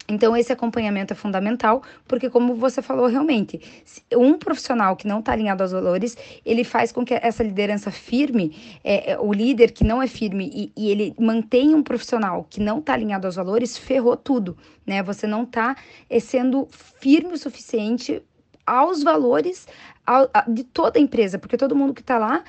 Então, 0.06 0.36
esse 0.36 0.52
acompanhamento 0.52 1.14
é 1.14 1.16
fundamental, 1.16 1.82
porque, 2.06 2.28
como 2.28 2.54
você 2.54 2.82
falou, 2.82 3.06
realmente, 3.06 3.60
um 4.12 4.38
profissional 4.38 4.96
que 4.96 5.06
não 5.06 5.20
está 5.20 5.32
alinhado 5.32 5.62
aos 5.62 5.72
valores, 5.72 6.16
ele 6.44 6.62
faz 6.62 6.92
com 6.92 7.04
que 7.04 7.14
essa 7.14 7.42
liderança 7.42 7.90
firme, 7.90 8.54
é, 8.84 9.12
é, 9.12 9.18
o 9.18 9.32
líder 9.32 9.72
que 9.72 9.82
não 9.82 10.02
é 10.02 10.06
firme 10.06 10.50
e, 10.54 10.72
e 10.76 10.90
ele 10.90 11.14
mantém 11.18 11.74
um 11.74 11.82
profissional 11.82 12.46
que 12.50 12.60
não 12.60 12.80
está 12.80 12.92
alinhado 12.92 13.26
aos 13.26 13.36
valores, 13.36 13.78
ferrou 13.78 14.16
tudo, 14.16 14.56
né? 14.86 15.02
Você 15.02 15.26
não 15.26 15.44
está 15.44 15.74
é, 16.10 16.20
sendo 16.20 16.68
firme 17.00 17.32
o 17.32 17.38
suficiente 17.38 18.22
aos 18.66 19.02
valores 19.02 19.66
de 20.48 20.64
toda 20.64 20.98
a 20.98 21.02
empresa, 21.02 21.38
porque 21.38 21.56
todo 21.56 21.76
mundo 21.76 21.94
que 21.94 22.02
está 22.02 22.18
lá 22.18 22.44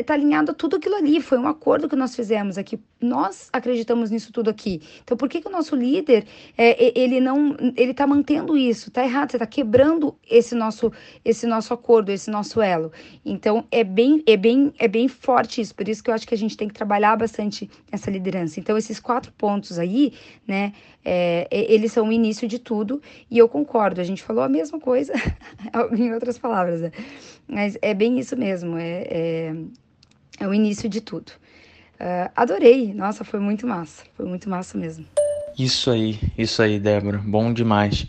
está 0.00 0.14
alinhado 0.14 0.50
a 0.50 0.54
tudo 0.54 0.76
aquilo 0.76 0.96
ali. 0.96 1.20
Foi 1.20 1.38
um 1.38 1.46
acordo 1.46 1.88
que 1.88 1.96
nós 1.96 2.14
fizemos 2.14 2.58
aqui. 2.58 2.80
Nós 3.00 3.48
acreditamos 3.52 4.10
nisso 4.10 4.32
tudo 4.32 4.50
aqui. 4.50 4.82
Então, 5.02 5.16
por 5.16 5.28
que, 5.28 5.40
que 5.40 5.48
o 5.48 5.50
nosso 5.50 5.74
líder 5.74 6.26
é, 6.56 6.98
ele 6.98 7.20
não 7.20 7.56
ele 7.76 7.92
está 7.92 8.06
mantendo 8.06 8.56
isso? 8.56 8.88
Está 8.88 9.02
errado. 9.02 9.30
Você 9.30 9.36
está 9.36 9.46
quebrando 9.46 10.14
esse 10.28 10.54
nosso 10.54 10.92
esse 11.24 11.46
nosso 11.46 11.72
acordo, 11.72 12.10
esse 12.10 12.30
nosso 12.30 12.60
elo. 12.60 12.92
Então, 13.24 13.64
é 13.70 13.82
bem 13.84 14.22
é 14.26 14.36
bem 14.36 14.72
é 14.78 14.88
bem 14.88 15.08
forte 15.08 15.60
isso. 15.60 15.74
Por 15.74 15.88
isso 15.88 16.02
que 16.02 16.10
eu 16.10 16.14
acho 16.14 16.26
que 16.26 16.34
a 16.34 16.38
gente 16.38 16.56
tem 16.56 16.68
que 16.68 16.74
trabalhar 16.74 17.16
bastante 17.16 17.70
essa 17.90 18.10
liderança. 18.10 18.60
Então, 18.60 18.76
esses 18.76 19.00
quatro 19.00 19.32
pontos 19.32 19.78
aí, 19.78 20.12
né? 20.46 20.72
É, 21.02 21.48
eles 21.50 21.92
são 21.92 22.08
o 22.08 22.12
início 22.12 22.46
de 22.46 22.58
tudo. 22.58 23.00
E 23.30 23.38
eu 23.38 23.48
concordo. 23.48 24.00
A 24.00 24.04
gente 24.04 24.22
falou 24.22 24.42
a 24.42 24.48
mesma 24.48 24.78
coisa 24.78 25.12
em 25.96 26.12
outras 26.12 26.38
palavras. 26.38 26.82
Né? 26.82 26.90
Mas 27.48 27.78
é 27.80 27.94
bem 27.94 28.18
isso 28.18 28.36
mesmo. 28.36 28.76
é, 28.76 29.06
é 29.10 29.54
é 30.40 30.48
o 30.48 30.54
início 30.54 30.88
de 30.88 31.00
tudo. 31.02 31.30
Uh, 32.00 32.32
adorei, 32.34 32.94
nossa, 32.94 33.22
foi 33.22 33.38
muito 33.38 33.66
massa, 33.66 34.02
foi 34.16 34.24
muito 34.24 34.48
massa 34.48 34.76
mesmo. 34.78 35.04
Isso 35.58 35.90
aí, 35.90 36.18
isso 36.36 36.62
aí, 36.62 36.80
Débora, 36.80 37.18
bom 37.18 37.52
demais. 37.52 38.08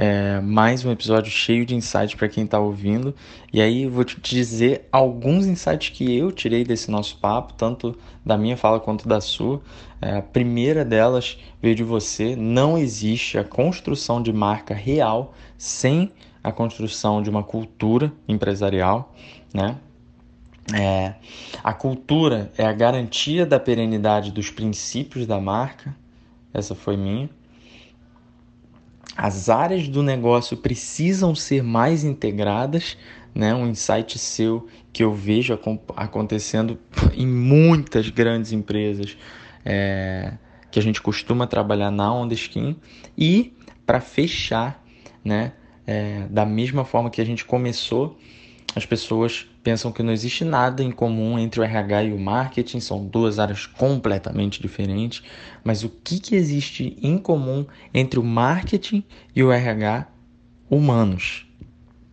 É, 0.00 0.40
mais 0.40 0.84
um 0.84 0.92
episódio 0.92 1.30
cheio 1.30 1.66
de 1.66 1.74
insights 1.74 2.14
para 2.14 2.28
quem 2.28 2.44
está 2.44 2.58
ouvindo. 2.58 3.14
E 3.52 3.60
aí 3.60 3.86
vou 3.86 4.04
te 4.04 4.20
dizer 4.20 4.86
alguns 4.92 5.46
insights 5.46 5.90
que 5.90 6.16
eu 6.16 6.30
tirei 6.30 6.64
desse 6.64 6.90
nosso 6.90 7.18
papo, 7.18 7.52
tanto 7.54 7.96
da 8.24 8.36
minha 8.36 8.56
fala 8.56 8.78
quanto 8.78 9.08
da 9.08 9.20
sua. 9.20 9.60
É, 10.00 10.16
a 10.16 10.22
primeira 10.22 10.84
delas 10.84 11.38
veio 11.60 11.74
de 11.74 11.82
você: 11.82 12.36
não 12.36 12.78
existe 12.78 13.38
a 13.38 13.44
construção 13.44 14.22
de 14.22 14.32
marca 14.32 14.72
real 14.72 15.34
sem 15.56 16.12
a 16.42 16.52
construção 16.52 17.20
de 17.20 17.28
uma 17.28 17.42
cultura 17.42 18.12
empresarial, 18.28 19.12
né? 19.52 19.76
É, 20.74 21.14
a 21.64 21.72
cultura 21.72 22.52
é 22.58 22.64
a 22.64 22.72
garantia 22.72 23.46
da 23.46 23.58
perenidade 23.58 24.30
dos 24.30 24.50
princípios 24.50 25.26
da 25.26 25.40
marca. 25.40 25.96
Essa 26.52 26.74
foi 26.74 26.96
minha. 26.96 27.30
As 29.16 29.48
áreas 29.48 29.88
do 29.88 30.02
negócio 30.02 30.56
precisam 30.56 31.34
ser 31.34 31.62
mais 31.62 32.04
integradas, 32.04 32.96
né? 33.34 33.54
Um 33.54 33.66
insight 33.66 34.18
seu 34.18 34.68
que 34.92 35.02
eu 35.02 35.12
vejo 35.12 35.58
acontecendo 35.96 36.78
em 37.14 37.26
muitas 37.26 38.10
grandes 38.10 38.52
empresas 38.52 39.16
é, 39.64 40.34
que 40.70 40.78
a 40.78 40.82
gente 40.82 41.00
costuma 41.00 41.46
trabalhar 41.46 41.90
na 41.90 42.12
Onda 42.12 42.34
Skin. 42.34 42.76
E 43.16 43.56
para 43.84 44.00
fechar, 44.00 44.84
né? 45.24 45.52
É, 45.86 46.26
da 46.28 46.44
mesma 46.44 46.84
forma 46.84 47.08
que 47.08 47.20
a 47.20 47.24
gente 47.24 47.44
começou, 47.46 48.18
as 48.76 48.84
pessoas 48.84 49.46
pensam 49.68 49.92
que 49.92 50.02
não 50.02 50.14
existe 50.14 50.46
nada 50.46 50.82
em 50.82 50.90
comum 50.90 51.38
entre 51.38 51.60
o 51.60 51.62
RH 51.62 52.04
e 52.04 52.12
o 52.14 52.18
marketing, 52.18 52.80
são 52.80 53.04
duas 53.04 53.38
áreas 53.38 53.66
completamente 53.66 54.62
diferentes, 54.62 55.22
mas 55.62 55.84
o 55.84 55.90
que, 55.90 56.18
que 56.18 56.34
existe 56.34 56.96
em 57.02 57.18
comum 57.18 57.66
entre 57.92 58.18
o 58.18 58.24
marketing 58.24 59.04
e 59.36 59.42
o 59.42 59.52
RH? 59.52 60.08
Humanos. 60.70 61.46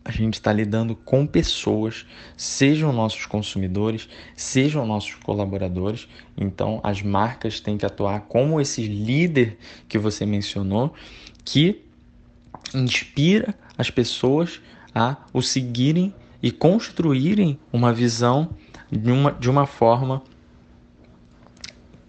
A 0.04 0.12
gente 0.12 0.34
está 0.34 0.52
lidando 0.52 0.98
com 0.98 1.26
pessoas, 1.26 2.06
sejam 2.36 2.92
nossos 2.92 3.26
consumidores, 3.26 4.10
sejam 4.36 4.86
nossos 4.86 5.16
colaboradores. 5.16 6.10
Então, 6.36 6.82
as 6.84 7.02
marcas 7.02 7.62
têm 7.62 7.78
que 7.78 7.86
atuar 7.86 8.24
como 8.28 8.60
esse 8.60 8.86
líder 8.86 9.58
que 9.88 9.98
você 9.98 10.26
mencionou, 10.26 10.94
que 11.46 11.86
inspira 12.74 13.56
as 13.78 13.90
pessoas 13.90 14.60
a 14.94 15.16
o 15.32 15.42
seguirem 15.42 16.14
e 16.46 16.52
construírem 16.52 17.58
uma 17.74 17.92
visão 17.92 18.52
de 18.92 19.12
uma, 19.12 19.32
de 19.32 19.50
uma 19.50 19.66
forma 19.66 20.22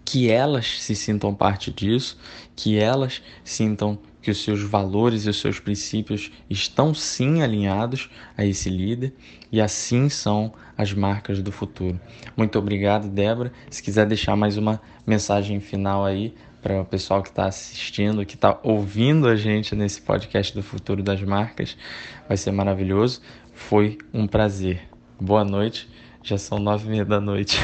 que 0.05 0.29
elas 0.29 0.79
se 0.79 0.95
sintam 0.95 1.33
parte 1.33 1.71
disso, 1.71 2.19
que 2.55 2.77
elas 2.77 3.23
sintam 3.43 3.97
que 4.21 4.29
os 4.29 4.43
seus 4.43 4.61
valores 4.61 5.25
e 5.25 5.29
os 5.31 5.39
seus 5.39 5.59
princípios 5.59 6.31
estão 6.47 6.93
sim 6.93 7.41
alinhados 7.41 8.11
a 8.37 8.45
esse 8.45 8.69
líder 8.69 9.11
e 9.51 9.59
assim 9.59 10.07
são 10.07 10.53
as 10.77 10.93
marcas 10.93 11.41
do 11.41 11.51
futuro. 11.51 11.99
Muito 12.35 12.59
obrigado, 12.59 13.09
Débora. 13.09 13.51
Se 13.71 13.81
quiser 13.81 14.05
deixar 14.05 14.35
mais 14.35 14.55
uma 14.55 14.79
mensagem 15.03 15.59
final 15.59 16.05
aí 16.05 16.35
para 16.61 16.81
o 16.81 16.85
pessoal 16.85 17.23
que 17.23 17.29
está 17.29 17.45
assistindo, 17.45 18.25
que 18.25 18.35
está 18.35 18.59
ouvindo 18.61 19.27
a 19.27 19.35
gente 19.35 19.75
nesse 19.75 20.01
podcast 20.01 20.53
do 20.53 20.61
futuro 20.61 21.01
das 21.01 21.23
marcas, 21.23 21.77
vai 22.27 22.37
ser 22.37 22.51
maravilhoso. 22.51 23.21
Foi 23.57 23.97
um 24.13 24.25
prazer. 24.25 24.87
Boa 25.19 25.43
noite. 25.43 25.89
Já 26.23 26.37
são 26.37 26.57
nove 26.57 26.87
e 26.87 26.91
meia 26.91 27.03
da 27.03 27.19
noite. 27.19 27.57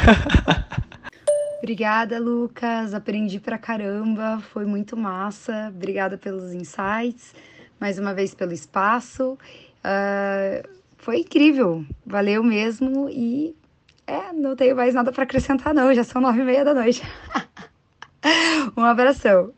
Obrigada, 1.64 2.20
Lucas. 2.20 2.94
Aprendi 2.94 3.40
pra 3.40 3.58
caramba, 3.58 4.42
foi 4.52 4.66
muito 4.66 4.98
massa. 4.98 5.72
Obrigada 5.74 6.18
pelos 6.18 6.52
insights, 6.52 7.34
mais 7.80 7.98
uma 7.98 8.14
vez 8.14 8.34
pelo 8.34 8.52
espaço. 8.52 9.38
Uh, 9.80 10.68
foi 10.98 11.20
incrível, 11.20 11.86
valeu 12.06 12.44
mesmo. 12.44 13.08
E 13.10 13.56
é, 14.06 14.34
não 14.34 14.58
tenho 14.58 14.76
mais 14.76 14.94
nada 14.94 15.12
para 15.12 15.24
acrescentar, 15.24 15.74
não. 15.74 15.94
Já 15.94 16.04
são 16.04 16.22
nove 16.22 16.42
e 16.42 16.44
meia 16.44 16.66
da 16.66 16.74
noite. 16.74 17.02
um 18.76 18.82
abração. 18.82 19.54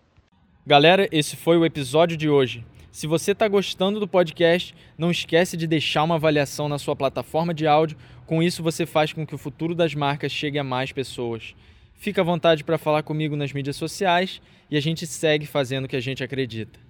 Galera, 0.67 1.08
esse 1.12 1.36
foi 1.36 1.58
o 1.58 1.65
episódio 1.65 2.15
de 2.15 2.30
hoje. 2.30 2.63
Se 2.96 3.08
você 3.08 3.34
está 3.34 3.46
gostando 3.46 4.00
do 4.00 4.08
podcast, 4.08 4.74
não 4.98 5.12
esquece 5.12 5.58
de 5.58 5.68
deixar 5.68 6.02
uma 6.04 6.16
avaliação 6.16 6.70
na 6.70 6.80
sua 6.80 6.96
plataforma 6.96 7.54
de 7.54 7.68
áudio. 7.68 7.98
Com 8.26 8.42
isso, 8.42 8.64
você 8.64 8.86
faz 8.86 9.12
com 9.12 9.28
que 9.28 9.36
o 9.36 9.38
futuro 9.38 9.76
das 9.76 9.94
marcas 9.94 10.32
chegue 10.32 10.58
a 10.58 10.64
mais 10.64 10.94
pessoas. 10.94 11.54
Fica 11.94 12.22
à 12.22 12.24
vontade 12.24 12.64
para 12.64 12.78
falar 12.78 13.04
comigo 13.04 13.36
nas 13.36 13.52
mídias 13.52 13.76
sociais 13.76 14.42
e 14.72 14.78
a 14.78 14.80
gente 14.80 15.06
segue 15.06 15.46
fazendo 15.46 15.84
o 15.84 15.88
que 15.90 15.98
a 15.98 16.00
gente 16.00 16.24
acredita. 16.24 16.85